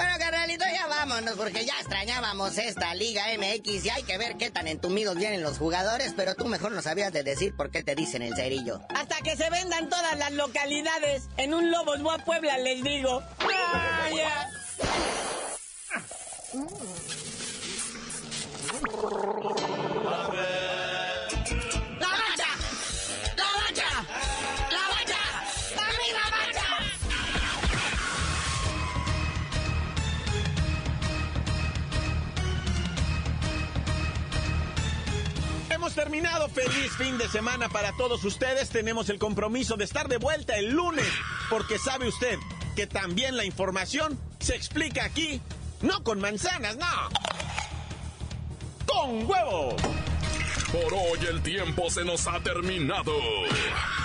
Bueno, 0.00 0.14
carnalito, 0.18 0.64
ya 0.64 0.86
vámonos, 0.86 1.34
porque 1.36 1.66
ya 1.66 1.74
extrañábamos 1.78 2.56
esta 2.56 2.94
Liga 2.94 3.24
MX 3.36 3.84
y 3.84 3.90
hay 3.90 4.02
que 4.02 4.16
ver 4.16 4.38
qué 4.38 4.50
tan 4.50 4.66
entumidos 4.66 5.14
vienen 5.14 5.42
los 5.42 5.58
jugadores, 5.58 6.14
pero 6.16 6.34
tú 6.34 6.46
mejor 6.46 6.72
no 6.72 6.80
sabías 6.80 7.12
de 7.12 7.22
decir 7.22 7.54
por 7.54 7.70
qué 7.70 7.82
te 7.82 7.94
dicen 7.94 8.22
el 8.22 8.34
cerillo. 8.34 8.80
Hasta 8.88 9.16
que 9.16 9.36
se 9.36 9.50
vendan 9.50 9.90
todas 9.90 10.16
las 10.18 10.32
localidades 10.32 11.28
en 11.36 11.52
un 11.52 11.70
Lobos 11.70 12.00
Buap 12.00 12.24
Puebla, 12.24 12.56
les 12.56 12.82
digo. 12.82 13.22
¡Ah, 13.40 14.08
ya! 14.16 14.48
¡La 19.60 19.69
terminado. 36.00 36.48
Feliz 36.48 36.96
fin 36.96 37.18
de 37.18 37.28
semana 37.28 37.68
para 37.68 37.92
todos 37.92 38.24
ustedes. 38.24 38.70
Tenemos 38.70 39.10
el 39.10 39.18
compromiso 39.18 39.76
de 39.76 39.84
estar 39.84 40.08
de 40.08 40.16
vuelta 40.16 40.56
el 40.56 40.70
lunes, 40.70 41.06
porque 41.50 41.78
sabe 41.78 42.08
usted 42.08 42.38
que 42.74 42.86
también 42.86 43.36
la 43.36 43.44
información 43.44 44.18
se 44.38 44.56
explica 44.56 45.04
aquí, 45.04 45.42
no 45.82 46.02
con 46.02 46.18
manzanas, 46.18 46.78
no. 46.78 46.86
Con 48.86 49.30
huevo. 49.30 49.76
Por 50.72 50.94
hoy 50.94 51.18
el 51.28 51.42
tiempo 51.42 51.90
se 51.90 52.02
nos 52.02 52.26
ha 52.28 52.40
terminado. 52.40 53.12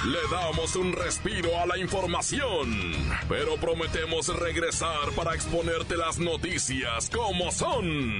Le 0.05 0.19
damos 0.29 0.75
un 0.75 0.91
respiro 0.91 1.57
a 1.61 1.65
la 1.65 1.77
información, 1.77 2.93
pero 3.29 3.55
prometemos 3.55 4.27
regresar 4.35 5.11
para 5.15 5.33
exponerte 5.33 5.95
las 5.95 6.19
noticias 6.19 7.09
como 7.09 7.51
son. 7.53 8.19